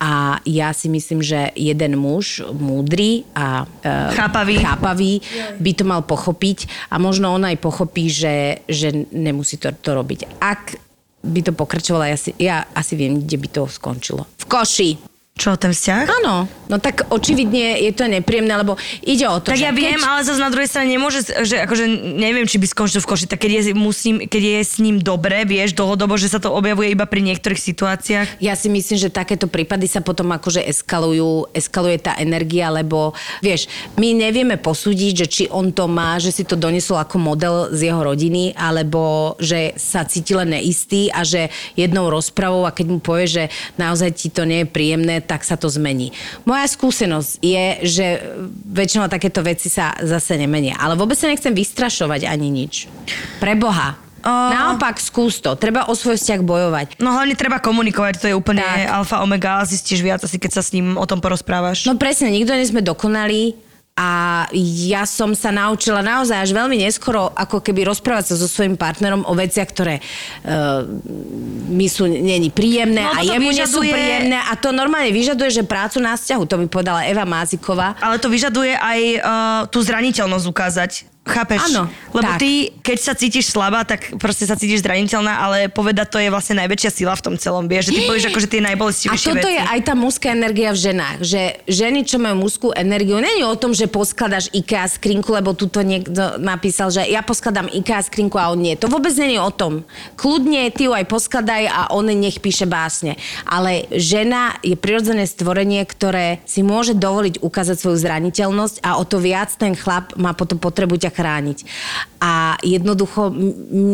A 0.00 0.40
ja 0.48 0.72
si 0.72 0.88
myslím, 0.88 1.20
že 1.20 1.52
jeden 1.52 2.00
muž, 2.00 2.40
múdry 2.56 3.28
a 3.36 3.68
uh, 3.68 4.10
Chápavý. 4.16 4.56
chápavý 4.64 5.12
by 5.60 5.72
to 5.76 5.84
mal 5.84 6.00
pochopiť 6.00 6.88
a 6.88 6.96
možno 6.96 7.36
on 7.36 7.44
aj 7.44 7.60
pochopí, 7.60 8.08
že, 8.08 8.64
že 8.64 8.90
nemusí 9.12 9.60
to, 9.60 9.68
to 9.76 9.92
robiť. 9.92 10.40
Ak 10.40 10.80
by 11.20 11.40
to 11.44 11.52
pokračovalo, 11.52 12.08
ja, 12.08 12.16
si, 12.16 12.32
ja 12.40 12.64
asi 12.72 12.96
viem, 12.96 13.20
kde 13.20 13.36
by 13.36 13.48
to 13.52 13.62
skončilo. 13.68 14.24
V 14.40 14.44
koši. 14.48 15.09
Čo, 15.40 15.56
ten 15.56 15.72
vzťah? 15.72 16.04
Áno, 16.20 16.44
no 16.68 16.76
tak 16.76 17.08
očividne 17.08 17.80
je 17.80 17.96
to 17.96 18.04
nepríjemné, 18.04 18.60
lebo 18.60 18.76
ide 19.00 19.24
o 19.24 19.40
to, 19.40 19.56
Tak 19.56 19.56
že 19.56 19.64
ja 19.64 19.72
viem, 19.72 19.96
keď... 19.96 20.04
ale 20.04 20.20
zase 20.20 20.36
na 20.36 20.52
druhej 20.52 20.68
strane 20.68 20.92
nemôže, 20.92 21.24
že 21.24 21.64
akože 21.64 21.88
neviem, 22.20 22.44
či 22.44 22.60
by 22.60 22.68
skončil 22.68 23.00
v 23.00 23.08
koši, 23.08 23.24
tak 23.24 23.40
keď 23.40 23.50
je, 23.56 23.62
musím, 23.72 24.28
keď 24.28 24.42
je 24.44 24.60
s 24.60 24.76
ním 24.84 25.00
dobre, 25.00 25.48
vieš, 25.48 25.72
dlhodobo, 25.72 26.20
že 26.20 26.28
sa 26.28 26.44
to 26.44 26.52
objavuje 26.52 26.92
iba 26.92 27.08
pri 27.08 27.24
niektorých 27.24 27.56
situáciách. 27.56 28.28
Ja 28.36 28.52
si 28.52 28.68
myslím, 28.68 29.00
že 29.00 29.08
takéto 29.08 29.48
prípady 29.48 29.88
sa 29.88 30.04
potom 30.04 30.28
akože 30.28 30.60
eskalujú, 30.60 31.56
eskaluje 31.56 32.04
tá 32.04 32.20
energia, 32.20 32.68
lebo 32.68 33.16
vieš, 33.40 33.72
my 33.96 34.12
nevieme 34.12 34.60
posúdiť, 34.60 35.24
že 35.24 35.26
či 35.26 35.44
on 35.48 35.72
to 35.72 35.88
má, 35.88 36.20
že 36.20 36.36
si 36.36 36.44
to 36.44 36.52
donesol 36.52 37.00
ako 37.00 37.16
model 37.16 37.72
z 37.72 37.88
jeho 37.88 38.04
rodiny, 38.04 38.52
alebo 38.60 39.40
že 39.40 39.72
sa 39.80 40.04
cíti 40.04 40.36
len 40.36 40.52
neistý 40.52 41.08
a 41.08 41.24
že 41.24 41.48
jednou 41.80 42.12
rozpravou 42.12 42.68
a 42.68 42.76
keď 42.76 42.86
mu 42.92 43.00
povie, 43.00 43.24
že 43.24 43.44
naozaj 43.80 44.12
ti 44.12 44.28
to 44.28 44.44
nie 44.44 44.68
je 44.68 44.68
príjemné, 44.68 45.29
tak 45.30 45.46
sa 45.46 45.54
to 45.54 45.70
zmení. 45.70 46.10
Moja 46.42 46.66
skúsenosť 46.66 47.38
je, 47.38 47.64
že 47.86 48.06
väčšinou 48.66 49.06
takéto 49.06 49.46
veci 49.46 49.70
sa 49.70 49.94
zase 50.02 50.34
nemenia. 50.34 50.74
Ale 50.74 50.98
vôbec 50.98 51.14
sa 51.14 51.30
nechcem 51.30 51.54
vystrašovať 51.54 52.26
ani 52.26 52.50
nič. 52.50 52.90
Pre 53.38 53.54
Boha. 53.54 53.94
O- 54.20 54.50
Naopak 54.52 55.00
skús 55.00 55.38
to. 55.40 55.54
Treba 55.56 55.88
o 55.88 55.94
svoj 55.96 56.18
vzťah 56.18 56.40
bojovať. 56.44 56.86
No 57.00 57.14
hlavne 57.14 57.32
treba 57.32 57.56
komunikovať, 57.56 58.20
to 58.20 58.26
je 58.28 58.36
úplne 58.36 58.60
Tak. 58.60 59.00
alfa 59.00 59.16
omega, 59.24 59.64
zistíš 59.64 60.04
viac 60.04 60.20
asi 60.20 60.36
keď 60.36 60.60
sa 60.60 60.62
s 60.66 60.74
ním 60.76 60.98
o 60.98 61.06
tom 61.08 61.22
porozprávaš. 61.24 61.88
No 61.88 61.96
presne, 61.96 62.28
nikto 62.28 62.52
nie 62.52 62.68
sme 62.68 62.84
dokonalí 62.84 63.56
a 63.98 64.46
ja 64.88 65.04
som 65.04 65.36
sa 65.36 65.52
naučila 65.52 66.00
naozaj 66.00 66.48
až 66.48 66.50
veľmi 66.56 66.80
neskoro 66.80 67.28
ako 67.36 67.60
keby 67.60 67.84
rozprávať 67.84 68.32
sa 68.32 68.34
so 68.40 68.48
svojím 68.48 68.80
partnerom 68.80 69.28
o 69.28 69.32
veciach, 69.36 69.68
ktoré 69.68 70.00
uh, 70.00 70.88
mi 71.68 71.84
sú 71.84 72.08
není 72.08 72.48
príjemné 72.48 73.04
No, 73.04 73.12
a 73.12 73.20
jemu 73.20 73.52
nie 73.52 73.66
sú 73.68 73.84
vyžaduje- 73.84 73.92
príjemné 73.92 74.38
a 74.40 74.56
to 74.56 74.72
normálne 74.72 75.12
vyžaduje, 75.12 75.52
že 75.52 75.62
prácu 75.68 76.00
na 76.00 76.16
vzťahu, 76.16 76.42
to 76.48 76.56
mi 76.56 76.66
povedala 76.66 77.04
Eva 77.04 77.28
Máziková. 77.28 77.98
Ale 78.00 78.16
to 78.16 78.32
vyžaduje 78.32 78.72
aj 78.72 79.00
uh, 79.00 79.20
tú 79.68 79.84
zraniteľnosť 79.84 80.46
ukázať. 80.48 80.90
Chápeš? 81.20 81.60
Áno, 81.68 81.84
Lebo 82.16 82.32
tak. 82.32 82.40
ty, 82.40 82.72
keď 82.80 82.98
sa 82.98 83.12
cítiš 83.12 83.52
slabá, 83.52 83.84
tak 83.84 84.16
proste 84.16 84.48
sa 84.48 84.56
cítiš 84.56 84.80
zraniteľná, 84.80 85.36
ale 85.36 85.58
povedať 85.68 86.08
to 86.08 86.18
je 86.18 86.32
vlastne 86.32 86.56
najväčšia 86.64 86.90
sila 86.90 87.12
v 87.12 87.22
tom 87.22 87.34
celom, 87.36 87.68
vieš, 87.68 87.92
že 87.92 88.00
ty 88.00 88.00
povieš 88.08 88.24
akože 88.32 88.48
tie 88.48 88.60
A 88.64 88.66
najbolestivejšie 88.72 89.28
toto 89.28 89.44
veci. 89.44 89.52
je 89.52 89.62
aj 89.62 89.80
tá 89.84 89.94
mužská 89.94 90.32
energia 90.32 90.72
v 90.72 90.80
ženách, 90.80 91.18
že 91.20 91.60
ženy, 91.68 92.08
čo 92.08 92.16
majú 92.16 92.40
mužskú 92.40 92.72
energiu, 92.72 93.20
není 93.20 93.44
o 93.44 93.52
tom, 93.52 93.76
že 93.76 93.84
poskladaš 93.84 94.48
IKEA 94.56 94.88
skrinku, 94.88 95.36
lebo 95.36 95.52
tuto 95.52 95.84
niekto 95.84 96.40
napísal, 96.40 96.88
že 96.88 97.04
ja 97.04 97.20
poskladám 97.20 97.68
IKEA 97.68 98.00
skrinku 98.00 98.40
a 98.40 98.48
on 98.48 98.64
nie. 98.64 98.72
To 98.80 98.88
vôbec 98.88 99.12
není 99.12 99.36
o 99.36 99.52
tom. 99.52 99.84
Kľudne 100.16 100.72
ty 100.72 100.88
ju 100.88 100.96
aj 100.96 101.04
poskladaj 101.04 101.68
a 101.68 101.92
on 101.92 102.08
nech 102.08 102.40
píše 102.40 102.64
básne. 102.64 103.20
Ale 103.44 103.84
žena 103.92 104.56
je 104.64 104.72
prirodzené 104.72 105.28
stvorenie, 105.28 105.84
ktoré 105.84 106.40
si 106.48 106.64
môže 106.64 106.96
dovoliť 106.96 107.44
ukázať 107.44 107.76
svoju 107.76 108.00
zraniteľnosť 108.00 108.80
a 108.80 108.96
o 108.96 109.04
to 109.04 109.20
viac 109.20 109.52
ten 109.60 109.76
chlap 109.76 110.16
má 110.16 110.32
potom 110.32 110.56
potrebu 110.56 110.96
ťa 110.96 111.09
chrániť. 111.10 111.58
A 112.20 112.32
jednoducho 112.60 113.32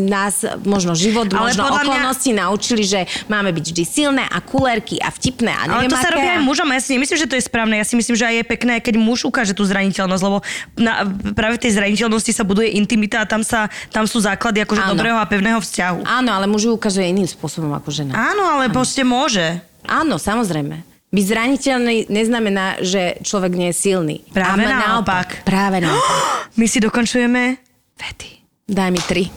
nás 0.06 0.42
možno 0.62 0.92
život, 0.92 1.30
Ale 1.30 1.50
možno 1.50 1.62
podľa 1.62 1.74
mňa- 1.78 1.86
okolnosti 1.86 2.30
naučili, 2.32 2.82
že 2.82 3.00
máme 3.26 3.50
byť 3.50 3.64
vždy 3.66 3.84
silné 3.84 4.24
a 4.24 4.38
kulérky 4.38 4.98
a 4.98 5.08
vtipné 5.08 5.48
a 5.48 5.62
Ale 5.64 5.72
neviem 5.80 5.90
to 5.90 5.98
sa 5.98 6.10
aké. 6.10 6.14
robí 6.14 6.28
aj 6.28 6.40
mužom, 6.42 6.68
ja 6.68 6.80
si 6.80 6.90
nemyslím, 6.92 7.18
že 7.18 7.26
to 7.26 7.34
je 7.34 7.44
správne. 7.44 7.74
Ja 7.76 7.86
si 7.86 7.94
myslím, 7.94 8.14
že 8.14 8.26
aj 8.26 8.34
je 8.36 8.44
pekné, 8.46 8.74
keď 8.78 8.94
muž 8.96 9.24
ukáže 9.24 9.54
tú 9.54 9.62
zraniteľnosť, 9.62 10.22
lebo 10.22 10.38
na, 10.74 11.06
práve 11.32 11.56
v 11.56 11.62
tej 11.62 11.72
zraniteľnosti 11.74 12.32
sa 12.32 12.42
buduje 12.42 12.74
intimita 12.74 13.22
a 13.22 13.26
tam, 13.26 13.40
sa, 13.40 13.66
tam 13.88 14.04
sú 14.04 14.18
základy 14.18 14.60
akože 14.60 14.82
Áno. 14.82 14.92
dobrého 14.92 15.16
a 15.16 15.24
pevného 15.24 15.56
vzťahu. 15.56 16.02
Áno, 16.02 16.30
ale 16.30 16.44
muž 16.44 16.66
ju 16.66 16.74
ukazuje 16.74 17.06
iným 17.06 17.24
spôsobom 17.24 17.70
ako 17.72 17.88
žena. 17.90 18.12
Áno, 18.12 18.42
ale 18.44 18.68
proste 18.68 19.00
môže. 19.00 19.62
Áno, 19.82 20.18
samozrejme. 20.18 20.95
Byť 21.16 21.24
zraniteľný 21.24 22.12
neznamená, 22.12 22.76
že 22.84 23.16
človek 23.24 23.56
nie 23.56 23.72
je 23.72 23.76
silný. 23.88 24.20
Práve 24.36 24.68
A 24.68 25.00
naopak. 25.00 25.48
Práve 25.48 25.80
naopak. 25.80 26.52
My 26.60 26.68
si 26.68 26.76
dokončujeme 26.76 27.56
vety. 27.96 28.30
Daj 28.68 28.90
mi 28.92 29.00
tri. 29.00 29.24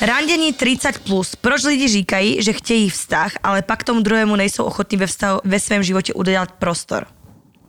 Randení 0.00 0.54
30+. 0.54 1.02
Plus. 1.02 1.34
Proč 1.36 1.66
lidi 1.66 1.88
říkají, 1.88 2.42
že 2.42 2.52
chtějí 2.52 2.90
vztah, 2.90 3.32
ale 3.42 3.62
pak 3.62 3.84
tomu 3.84 4.00
druhému 4.00 4.36
nejsou 4.36 4.64
ochotní 4.64 4.98
ve, 4.98 5.06
vztahu, 5.06 5.40
ve 5.44 5.60
svém 5.60 5.82
životě 5.82 6.14
udělat 6.14 6.52
prostor? 6.52 7.06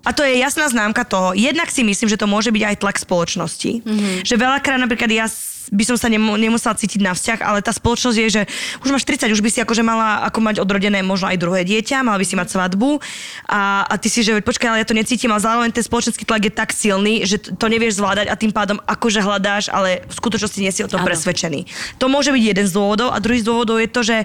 A 0.06 0.14
to 0.14 0.24
je 0.24 0.38
jasná 0.38 0.70
známka 0.70 1.04
toho. 1.04 1.34
Jednak 1.34 1.72
si 1.72 1.84
myslím, 1.84 2.10
že 2.10 2.18
to 2.18 2.26
môže 2.26 2.50
byť 2.50 2.64
aj 2.66 2.76
tlak 2.82 2.98
spoločnosti. 2.98 3.86
Mm-hmm. 3.86 4.26
Že 4.26 4.36
veľakrát 4.38 4.82
napríklad 4.82 5.14
ja 5.14 5.30
by 5.70 5.84
som 5.86 5.98
sa 6.00 6.10
nemu, 6.10 6.34
nemusela 6.42 6.74
cítiť 6.74 7.02
na 7.06 7.14
vzťah, 7.14 7.40
ale 7.46 7.60
tá 7.62 7.70
spoločnosť 7.70 8.18
je, 8.18 8.28
že 8.30 8.42
už 8.82 8.90
máš 8.90 9.06
30, 9.06 9.30
už 9.30 9.44
by 9.46 9.50
si 9.54 9.60
akože 9.62 9.86
mala 9.86 10.26
ako 10.26 10.40
mať 10.42 10.56
odrodené 10.58 11.06
možno 11.06 11.30
aj 11.30 11.38
druhé 11.38 11.62
dieťa, 11.62 12.02
mala 12.02 12.18
by 12.18 12.26
si 12.26 12.34
mať 12.34 12.48
svadbu 12.58 12.98
a, 13.46 13.86
a 13.86 13.94
ty 14.02 14.10
si, 14.10 14.26
že 14.26 14.42
počkaj, 14.42 14.74
ale 14.74 14.82
ja 14.82 14.88
to 14.90 14.98
necítim, 14.98 15.30
ale 15.30 15.46
zároveň 15.46 15.70
ten 15.70 15.86
spoločenský 15.86 16.26
tlak 16.26 16.50
je 16.50 16.54
tak 16.54 16.74
silný, 16.74 17.28
že 17.30 17.38
to 17.38 17.66
nevieš 17.70 18.02
zvládať 18.02 18.34
a 18.34 18.40
tým 18.40 18.50
pádom 18.50 18.82
akože 18.82 19.22
hľadáš, 19.22 19.70
ale 19.70 20.02
v 20.10 20.14
skutočnosti 20.18 20.60
nie 20.60 20.74
si 20.74 20.82
o 20.82 20.90
tom 20.90 21.06
Áno. 21.06 21.08
presvedčený. 21.08 21.70
To 22.02 22.10
môže 22.10 22.34
byť 22.34 22.44
jeden 22.44 22.66
z 22.66 22.74
dôvodov 22.74 23.14
a 23.14 23.22
druhý 23.22 23.44
z 23.44 23.48
dôvodov 23.48 23.78
je 23.78 23.90
to, 23.92 24.02
že 24.02 24.18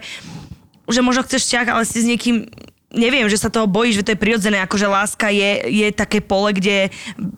že 0.87 1.03
možno 1.03 1.27
chceš 1.27 1.51
vzťah, 1.51 1.67
ale 1.67 1.83
si 1.83 1.99
s 1.99 2.07
niekým 2.07 2.47
neviem, 2.97 3.29
že 3.29 3.37
sa 3.37 3.53
toho 3.53 3.69
bojíš, 3.69 4.01
že 4.01 4.05
to 4.05 4.11
je 4.17 4.19
prirodzené, 4.19 4.59
akože 4.59 4.87
láska 4.89 5.29
je, 5.29 5.51
je 5.69 5.87
také 5.93 6.19
pole, 6.19 6.51
kde 6.51 6.89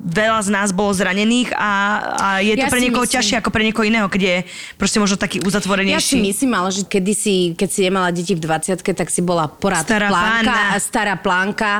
veľa 0.00 0.40
z 0.40 0.50
nás 0.54 0.70
bolo 0.70 0.94
zranených 0.94 1.50
a, 1.52 1.70
a 2.14 2.26
je 2.38 2.54
to 2.54 2.64
Ja 2.64 2.70
pre 2.70 2.78
si 2.78 2.84
niekoho 2.86 3.02
myslím- 3.02 3.16
ťažšie 3.18 3.36
ako 3.38 3.50
pre 3.50 3.62
niekoho 3.66 3.84
iného, 3.84 4.06
keď 4.06 4.22
je 4.22 4.36
proste 4.78 4.98
možno 4.98 5.18
taký 5.18 5.38
Ja 5.38 5.42
si 5.42 5.48
uzatvorenejší. 5.50 6.16
myslím, 6.22 6.52
ale 6.54 6.68
že 6.70 6.86
kedysi, 6.86 7.58
keď 7.58 7.68
si 7.68 7.80
nemala 7.82 8.14
deti 8.14 8.32
v 8.32 8.40
20 8.40 8.78
tak 8.78 9.08
si 9.10 9.20
bola 9.20 9.50
porad 9.50 9.82
Stará 9.82 10.06
plánka, 10.06 10.54
pána. 10.54 10.78
stará 10.78 11.14
plánka 11.18 11.72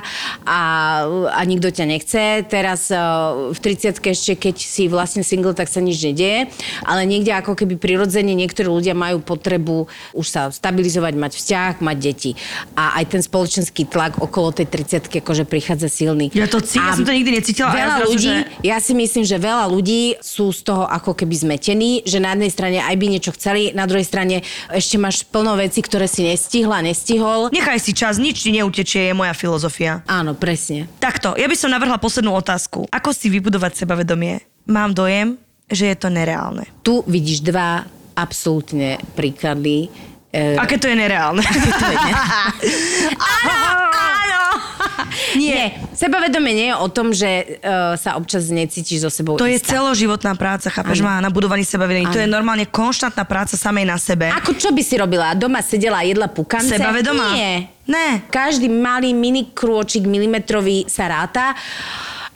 a, 0.43 0.61
a 1.31 1.41
nikto 1.45 1.71
ťa 1.71 1.85
nechce. 1.87 2.23
Teraz 2.49 2.91
uh, 2.91 3.53
v 3.55 3.59
30 3.63 4.01
ešte, 4.01 4.33
keď 4.35 4.57
si 4.57 4.89
vlastne 4.89 5.23
single, 5.23 5.53
tak 5.53 5.69
sa 5.69 5.79
nič 5.79 6.01
nedieje. 6.01 6.49
Ale 6.83 7.05
niekde 7.05 7.31
ako 7.31 7.55
keby 7.55 7.77
prirodzene 7.77 8.33
niektorí 8.33 8.67
ľudia 8.67 8.97
majú 8.97 9.21
potrebu 9.21 9.87
už 10.17 10.27
sa 10.27 10.43
stabilizovať, 10.49 11.13
mať 11.15 11.33
vzťah, 11.37 11.73
mať 11.79 11.97
deti. 12.01 12.31
A 12.75 12.97
aj 12.99 13.05
ten 13.13 13.23
spoločenský 13.23 13.68
tlak 13.71 14.17
okolo 14.17 14.51
tej 14.51 14.67
30 14.67 15.11
akože 15.19 15.45
prichádza 15.45 15.87
silný. 15.87 16.31
Ja 16.31 16.45
to 16.45 16.59
cí- 16.59 16.77
ja 16.77 16.93
som 16.93 17.03
to 17.03 17.11
nikdy 17.11 17.35
necítila 17.35 17.69
ja 17.69 17.77
Veľa 17.79 17.97
zrazu, 17.99 18.11
ľudí, 18.11 18.29
že- 18.29 18.45
ja 18.63 18.79
si 18.79 18.93
myslím, 18.93 19.23
že 19.23 19.37
veľa 19.37 19.67
ľudí 19.67 20.03
sú 20.19 20.49
z 20.49 20.61
toho 20.63 20.85
ako 20.85 21.13
keby 21.15 21.35
zmetení, 21.39 21.91
že 22.03 22.17
na 22.17 22.33
jednej 22.33 22.49
strane 22.49 22.79
aj 22.79 22.95
by 22.95 23.07
niečo 23.09 23.31
chceli, 23.33 23.71
na 23.73 23.85
druhej 23.85 24.05
strane 24.05 24.41
ešte 24.69 24.97
máš 24.97 25.23
plno 25.23 25.55
veci, 25.55 25.79
ktoré 25.79 26.05
si 26.05 26.23
nestihla, 26.23 26.81
nestihol. 26.81 27.51
Nechaj 27.51 27.79
si 27.79 27.93
čas, 27.93 28.17
nič 28.17 28.41
ti 28.41 28.51
neutečie, 28.51 29.05
je 29.05 29.15
moja 29.15 29.33
filozofia. 29.33 30.01
Áno, 30.05 30.33
presne. 30.33 30.87
Takto, 30.99 31.35
ja 31.35 31.45
by 31.45 31.55
som 31.55 31.69
navrhla 31.69 31.97
poslednú 31.97 32.33
otázku. 32.33 32.87
Ako 32.89 33.11
si 33.11 33.29
vybudovať 33.29 33.75
sebavedomie? 33.77 34.41
Mám 34.65 34.93
dojem, 34.93 35.37
že 35.67 35.87
je 35.87 35.97
to 35.97 36.09
nereálne. 36.09 36.65
Tu 36.81 37.01
vidíš 37.05 37.41
dva 37.43 37.85
absolútne 38.15 38.97
príklady. 39.15 39.89
E, 40.29 40.61
Aké 40.61 40.77
to 40.77 40.93
je 40.93 40.97
nereálne? 40.97 41.41
to 41.81 41.85
je 41.89 41.97
ne- 41.97 42.17
áno, 43.17 43.65
áno. 43.89 44.43
Nie, 45.41 45.73
sebavedomie 45.97 46.53
nie 46.53 46.69
je 46.69 46.77
o 46.77 46.89
tom, 46.93 47.17
že 47.17 47.61
uh, 47.65 47.97
sa 47.97 48.17
občas 48.21 48.49
necítiš 48.53 49.09
so 49.09 49.11
sebou 49.13 49.41
To 49.41 49.49
je 49.49 49.57
istá. 49.57 49.81
celoživotná 49.81 50.37
práca, 50.37 50.69
chápeš 50.69 51.01
má 51.01 51.17
na 51.21 51.33
budovaní 51.33 51.65
sebavedomia. 51.65 52.13
To 52.13 52.21
je 52.21 52.29
normálne 52.29 52.69
konštantná 52.69 53.25
práca 53.25 53.57
samej 53.57 53.89
na 53.89 53.97
sebe. 53.97 54.29
Ako 54.29 54.53
čo 54.53 54.69
by 54.69 54.83
si 54.85 55.01
robila? 55.01 55.33
Doma 55.33 55.65
sedela 55.65 56.01
a 56.01 56.05
jedla 56.05 56.29
pukance? 56.29 56.77
Sebavedomá? 56.77 57.33
Nie. 57.33 57.73
Ne. 57.89 58.29
Každý 58.29 58.69
malý 58.69 59.17
mini 59.17 59.49
krôčik 59.49 60.05
milimetrový 60.05 60.85
sa 60.93 61.09
ráta. 61.09 61.57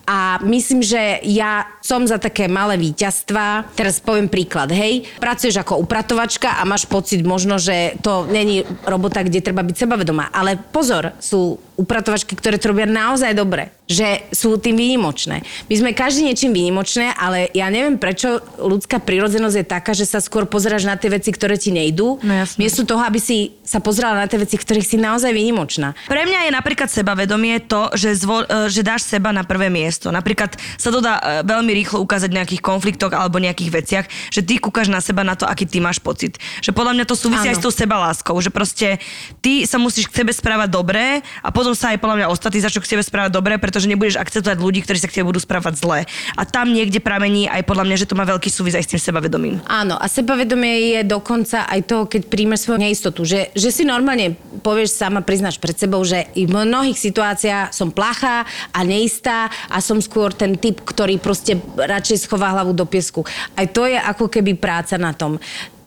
A 0.06 0.42
myslím, 0.42 0.82
že 0.82 1.22
ja 1.22 1.66
som 1.78 2.02
za 2.06 2.18
také 2.18 2.50
malé 2.50 2.74
víťazstva. 2.78 3.70
Teraz 3.78 4.02
poviem 4.02 4.26
príklad, 4.26 4.70
hej. 4.74 5.06
Pracuješ 5.22 5.62
ako 5.62 5.82
upratovačka 5.82 6.58
a 6.58 6.62
máš 6.66 6.86
pocit 6.90 7.22
možno, 7.22 7.58
že 7.58 7.94
to 8.02 8.26
není 8.26 8.66
robota, 8.86 9.22
kde 9.22 9.44
treba 9.44 9.62
byť 9.62 9.86
sebavedomá. 9.86 10.34
Ale 10.34 10.58
pozor, 10.58 11.14
sú 11.22 11.58
upratovačky, 11.78 12.34
ktoré 12.34 12.58
to 12.58 12.70
robia 12.70 12.86
naozaj 12.86 13.34
dobre. 13.34 13.70
Že 13.90 14.30
sú 14.30 14.56
tým 14.62 14.78
výnimočné. 14.78 15.42
My 15.66 15.74
sme 15.74 15.90
každý 15.90 16.30
niečím 16.30 16.54
výnimočné, 16.54 17.12
ale 17.18 17.50
ja 17.50 17.66
neviem, 17.68 17.98
prečo 17.98 18.38
ľudská 18.56 19.02
prírodzenosť 19.02 19.56
je 19.58 19.66
taká, 19.66 19.92
že 19.92 20.06
sa 20.06 20.22
skôr 20.22 20.46
pozeráš 20.46 20.86
na 20.86 20.94
tie 20.94 21.10
veci, 21.10 21.34
ktoré 21.34 21.58
ti 21.58 21.74
nejdú. 21.74 22.22
No. 22.22 22.34
Miesto 22.56 22.86
toho, 22.86 23.02
aby 23.02 23.18
si 23.18 23.58
sa 23.66 23.82
pozerala 23.82 24.22
na 24.22 24.30
tie 24.30 24.38
veci, 24.38 24.54
ktorých 24.54 24.86
si 24.86 24.96
naozaj 25.00 25.34
výnimočná. 25.34 25.98
Pre 26.06 26.22
mňa 26.22 26.46
je 26.46 26.52
napríklad 26.54 26.88
sebavedomie 26.92 27.58
to, 27.66 27.90
že, 27.98 28.20
zvo, 28.22 28.46
e, 28.46 28.70
že 28.70 28.86
dáš 28.86 29.08
seba 29.08 29.34
na 29.34 29.42
prvé 29.42 29.72
miesto. 29.72 30.14
Napríklad 30.14 30.54
sa 30.78 30.92
to 30.94 31.02
dá 31.02 31.18
e, 31.18 31.22
veľmi 31.42 31.72
rýchlo 31.74 32.04
ukázať 32.04 32.30
v 32.30 32.38
nejakých 32.38 32.62
konfliktoch 32.62 33.12
alebo 33.16 33.42
nejakých 33.42 33.70
veciach, 33.72 34.06
že 34.30 34.44
ty 34.46 34.62
kúkaš 34.62 34.92
na 34.92 35.02
seba 35.02 35.26
na 35.26 35.34
to, 35.34 35.48
aký 35.48 35.66
ty 35.66 35.82
máš 35.82 35.98
pocit. 35.98 36.38
Že 36.60 36.76
podľa 36.76 36.92
mňa 37.00 37.04
to 37.08 37.16
súvisí 37.18 37.48
Áno. 37.48 37.52
aj 37.54 37.58
s 37.58 37.64
tou 37.64 37.72
sebaláskou, 37.72 38.36
že 38.38 38.52
proste 38.52 39.02
ty 39.40 39.64
sa 39.64 39.80
musíš 39.80 40.06
k 40.12 40.22
sebe 40.22 40.30
správať 40.30 40.68
dobre 40.68 41.24
a 41.40 41.48
potom 41.48 41.72
sa 41.72 41.96
aj 41.96 41.98
podľa 41.98 42.16
mňa 42.22 42.26
ostatní 42.28 42.60
začnú 42.60 42.84
k 42.84 42.92
sebe 42.92 43.02
správať 43.02 43.30
dobre, 43.32 43.56
pretože 43.72 43.88
nebudeš 43.88 44.20
akceptovať 44.20 44.60
ľudí, 44.60 44.84
ktorí 44.84 45.00
sa 45.00 45.08
k 45.08 45.16
tebe 45.16 45.32
budú 45.32 45.40
správať 45.40 45.80
zle. 45.80 46.04
A 46.36 46.42
tam 46.44 46.76
niekde 46.76 47.00
pramení 47.00 47.48
aj 47.48 47.64
podľa 47.64 47.88
mňa, 47.88 47.96
že 48.04 48.08
to 48.12 48.20
má 48.20 48.28
veľký 48.28 48.52
súvis 48.52 48.76
aj 48.76 48.84
s 48.84 48.90
tým 48.92 49.00
sebavedomím. 49.00 49.64
Áno, 49.64 49.96
a 49.96 50.04
sebavedomie 50.12 50.92
je 50.92 51.08
dokonca 51.08 51.64
aj 51.64 51.80
to, 51.88 52.04
keď 52.04 52.28
príjmeš 52.28 52.68
svoju 52.68 52.84
neistotu, 52.84 53.24
že, 53.24 53.48
že 53.56 53.72
si 53.72 53.88
normálne 53.88 54.36
povieš 54.60 54.92
sama, 54.92 55.24
priznáš 55.24 55.56
pred 55.56 55.72
sebou, 55.72 56.04
že 56.04 56.28
v 56.36 56.52
mnohých 56.52 57.00
situáciách 57.00 57.72
som 57.72 57.88
plachá 57.88 58.44
a 58.76 58.80
neistá 58.84 59.48
a 59.72 59.80
som 59.80 59.96
skôr 60.04 60.36
ten 60.36 60.60
typ, 60.60 60.84
ktorý 60.84 61.16
proste 61.16 61.56
radšej 61.72 62.28
schová 62.28 62.52
hlavu 62.52 62.76
do 62.76 62.84
piesku. 62.84 63.24
Aj 63.56 63.64
to 63.64 63.88
je 63.88 63.96
ako 63.96 64.28
keby 64.28 64.60
práca 64.60 65.00
na 65.00 65.16
tom. 65.16 65.40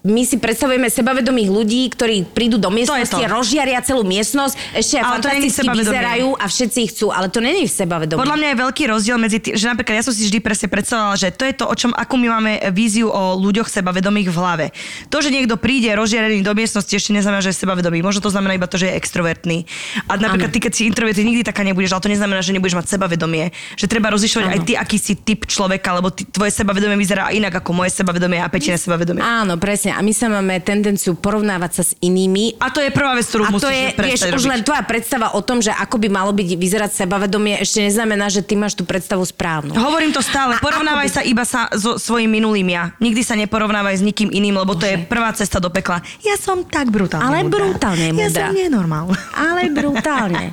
My 0.06 0.22
si 0.22 0.38
predstavujeme 0.38 0.86
sebavedomých 0.86 1.50
ľudí, 1.50 1.90
ktorí 1.90 2.30
prídu 2.30 2.62
do 2.62 2.70
miestnosti, 2.70 3.10
to. 3.10 3.26
rozžiaria 3.26 3.82
celú 3.82 4.06
miestnosť, 4.06 4.54
ešte 4.78 5.02
aj 5.02 5.04
fantasticky 5.18 5.66
vyzerajú 5.66 6.38
a 6.38 6.46
všetci 6.46 6.78
ich 6.86 6.92
chcú, 6.94 7.10
ale 7.10 7.34
to 7.34 7.42
není 7.42 7.66
sebavedomie. 7.66 8.22
Podľa 8.22 8.38
mňa 8.38 8.48
je 8.54 8.58
veľký 8.62 8.84
rozdiel 8.86 9.18
medzi 9.18 9.42
tým, 9.42 9.58
že 9.58 9.66
napríklad 9.66 9.98
ja 9.98 10.04
som 10.06 10.14
si 10.14 10.30
vždy 10.30 10.46
presne 10.46 10.70
predstavovala, 10.70 11.18
že 11.18 11.34
to 11.34 11.50
je 11.50 11.54
to, 11.58 11.66
o 11.66 11.74
čom, 11.74 11.90
akú 11.98 12.22
my 12.22 12.28
máme 12.38 12.52
víziu 12.70 13.10
o 13.10 13.34
ľuďoch 13.34 13.66
sebavedomých 13.66 14.30
v 14.30 14.38
hlave. 14.38 14.66
To, 15.10 15.26
že 15.26 15.34
niekto 15.34 15.58
príde 15.58 15.90
rozžiarený 15.98 16.46
do 16.46 16.54
miestnosti, 16.54 16.94
ešte 16.94 17.10
neznamená, 17.10 17.42
že 17.42 17.50
je 17.50 17.66
sebavedomý. 17.66 18.06
Možno 18.06 18.22
to 18.22 18.30
znamená 18.30 18.62
iba 18.62 18.70
to, 18.70 18.78
že 18.78 18.94
je 18.94 18.98
extrovertný. 19.02 19.66
A 20.06 20.22
napríklad 20.22 20.54
ty, 20.54 20.62
keď 20.62 20.72
si 20.78 20.86
introvert, 20.86 21.18
nikdy 21.18 21.42
taká 21.42 21.66
nebudeš, 21.66 21.98
ale 21.98 22.06
to 22.06 22.14
neznamená, 22.14 22.46
že 22.46 22.54
nebudeš 22.54 22.78
mať 22.78 22.94
sebavedomie. 22.94 23.50
Že 23.74 23.86
treba 23.90 24.14
rozlišovať 24.14 24.46
aj 24.54 24.60
ty, 24.70 24.74
aký 24.78 25.02
si 25.02 25.18
typ 25.18 25.50
človeka, 25.50 25.98
lebo 25.98 26.14
ty, 26.14 26.30
tvoje 26.30 26.54
sebavedomie 26.54 26.94
vyzerá 26.94 27.34
inak 27.34 27.58
ako 27.66 27.74
moje 27.74 27.90
sebavedomie 27.98 28.38
a 28.38 28.46
Peťine 28.54 28.78
sebavedomie. 28.78 29.26
Áno, 29.26 29.58
presne. 29.58 29.95
A 29.96 30.02
my 30.02 30.12
sa 30.12 30.28
máme 30.28 30.60
tendenciu 30.60 31.16
porovnávať 31.16 31.72
sa 31.72 31.84
s 31.84 31.96
inými 31.98 32.56
A 32.58 32.68
to 32.68 32.78
je 32.78 32.90
prvá 32.90 33.14
vec, 33.14 33.24
ktorú 33.24 33.44
A 33.44 33.50
to 33.50 33.54
musíš 33.58 33.72
je, 33.72 33.86
vieš, 33.88 33.96
prestať 33.96 34.30
už 34.30 34.36
robiť. 34.38 34.52
len 34.52 34.62
tvoja 34.62 34.84
predstava 34.84 35.28
o 35.30 35.40
tom, 35.40 35.58
že 35.58 35.72
ako 35.72 35.96
by 35.98 36.08
malo 36.10 36.32
byť 36.32 36.48
vyzerať 36.54 36.92
sebavedomie, 36.94 37.56
ešte 37.58 37.80
neznamená, 37.82 38.28
že 38.28 38.40
ty 38.40 38.54
máš 38.54 38.74
tú 38.74 38.84
predstavu 38.84 39.24
správnu. 39.24 39.72
Hovorím 39.72 40.12
to 40.12 40.20
stále, 40.20 40.54
A 40.54 40.60
porovnávaj 40.60 41.08
ako 41.08 41.16
sa 41.16 41.22
iba 41.24 41.44
sa 41.44 41.72
so 41.72 41.96
svojím 41.96 42.28
minulým 42.34 42.68
ja. 42.68 42.92
Nikdy 42.98 43.22
sa 43.22 43.36
neporovnávaj 43.36 43.96
s 43.96 44.04
nikým 44.04 44.30
iným, 44.30 44.56
lebo 44.56 44.74
to 44.74 44.84
je 44.84 45.00
prvá 45.02 45.32
cesta 45.32 45.58
do 45.58 45.70
pekla. 45.70 46.04
Ja 46.20 46.36
som 46.36 46.62
tak 46.62 46.90
brutálne 46.90 47.24
Ale 47.24 47.38
múdra. 47.42 47.56
brutálne 47.64 48.06
Ja 48.06 48.14
múdra. 48.14 48.48
som 48.48 48.54
nenormálna. 48.54 49.16
Ale 49.32 49.62
brutálne. 49.78 50.52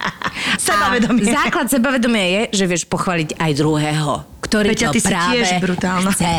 Sebavedomie. 0.56 1.26
A 1.26 1.42
základ 1.42 1.66
sebavedomia 1.66 2.24
je, 2.24 2.42
že 2.54 2.64
vieš 2.64 2.84
pochváliť 2.84 3.34
aj 3.36 3.50
druhého, 3.52 4.10
ktorý 4.40 4.68
Peťa, 4.70 4.86
to 4.86 4.94
ty 4.94 5.00
si 5.00 5.08
práve 5.08 5.32
tiež 5.34 5.48
brutálna. 5.58 6.10
chce. 6.12 6.34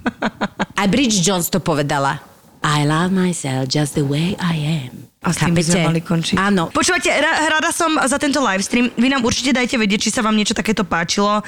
Aj 0.78 0.86
Bridget 0.86 1.18
Jones 1.20 1.50
to 1.50 1.58
povedala. 1.58 2.22
I 2.62 2.84
love 2.84 3.14
myself 3.14 3.68
just 3.70 3.94
the 3.94 4.04
way 4.04 4.34
I 4.38 4.84
am. 4.86 5.08
A 5.18 5.34
s 5.34 5.42
tým 5.42 5.50
by 5.50 5.62
sme 5.66 5.82
mali 5.82 5.98
končiť. 5.98 6.38
Áno. 6.38 6.70
Počúvate, 6.70 7.10
ra- 7.10 7.58
rada 7.58 7.74
som 7.74 7.90
za 8.06 8.22
tento 8.22 8.38
livestream. 8.38 8.86
Vy 8.94 9.10
nám 9.10 9.26
určite 9.26 9.50
dajte 9.50 9.74
vedieť, 9.74 10.06
či 10.06 10.14
sa 10.14 10.22
vám 10.22 10.30
niečo 10.30 10.54
takéto 10.54 10.86
páčilo. 10.86 11.42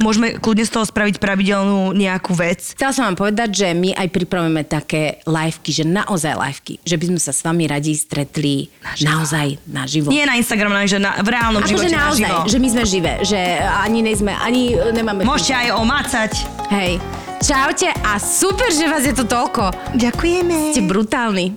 Môžeme 0.00 0.40
kľudne 0.40 0.64
z 0.64 0.72
toho 0.72 0.88
spraviť 0.88 1.20
pravidelnú 1.20 1.92
nejakú 1.92 2.32
vec. 2.32 2.72
Chcela 2.72 2.96
som 2.96 3.04
vám 3.12 3.20
povedať, 3.20 3.52
že 3.52 3.68
my 3.76 3.92
aj 3.92 4.08
pripravujeme 4.08 4.64
také 4.64 5.20
liveky, 5.28 5.68
že 5.68 5.84
naozaj 5.84 6.32
liveky, 6.32 6.74
že 6.80 6.96
by 6.96 7.04
sme 7.12 7.20
sa 7.20 7.32
s 7.36 7.44
vami 7.44 7.68
radi 7.68 7.92
stretli 7.92 8.72
naozaj 9.04 9.60
naživo. 9.68 10.08
Nie 10.08 10.24
na 10.24 10.40
Instagram, 10.40 10.80
ale 10.80 10.88
že 10.88 10.96
na, 10.96 11.20
v 11.20 11.28
reálnom 11.28 11.60
Akože 11.60 11.76
živote 11.76 11.92
naozaj, 11.92 12.24
naživo. 12.24 12.48
že 12.48 12.56
my 12.56 12.68
sme 12.72 12.82
živé, 12.88 13.12
že 13.20 13.40
ani 13.84 14.00
nejsme, 14.00 14.32
ani 14.32 14.80
nemáme... 14.96 15.28
Môžete 15.28 15.54
aj 15.60 15.68
omacať. 15.76 16.32
Hej. 16.72 16.96
Čaute 17.40 17.88
a 18.04 18.20
super, 18.20 18.68
že 18.68 18.84
vás 18.84 19.00
je 19.00 19.16
tu 19.16 19.24
toľko. 19.24 19.96
Ďakujeme. 19.96 20.76
Ste 20.76 20.84
brutálni. 20.84 21.56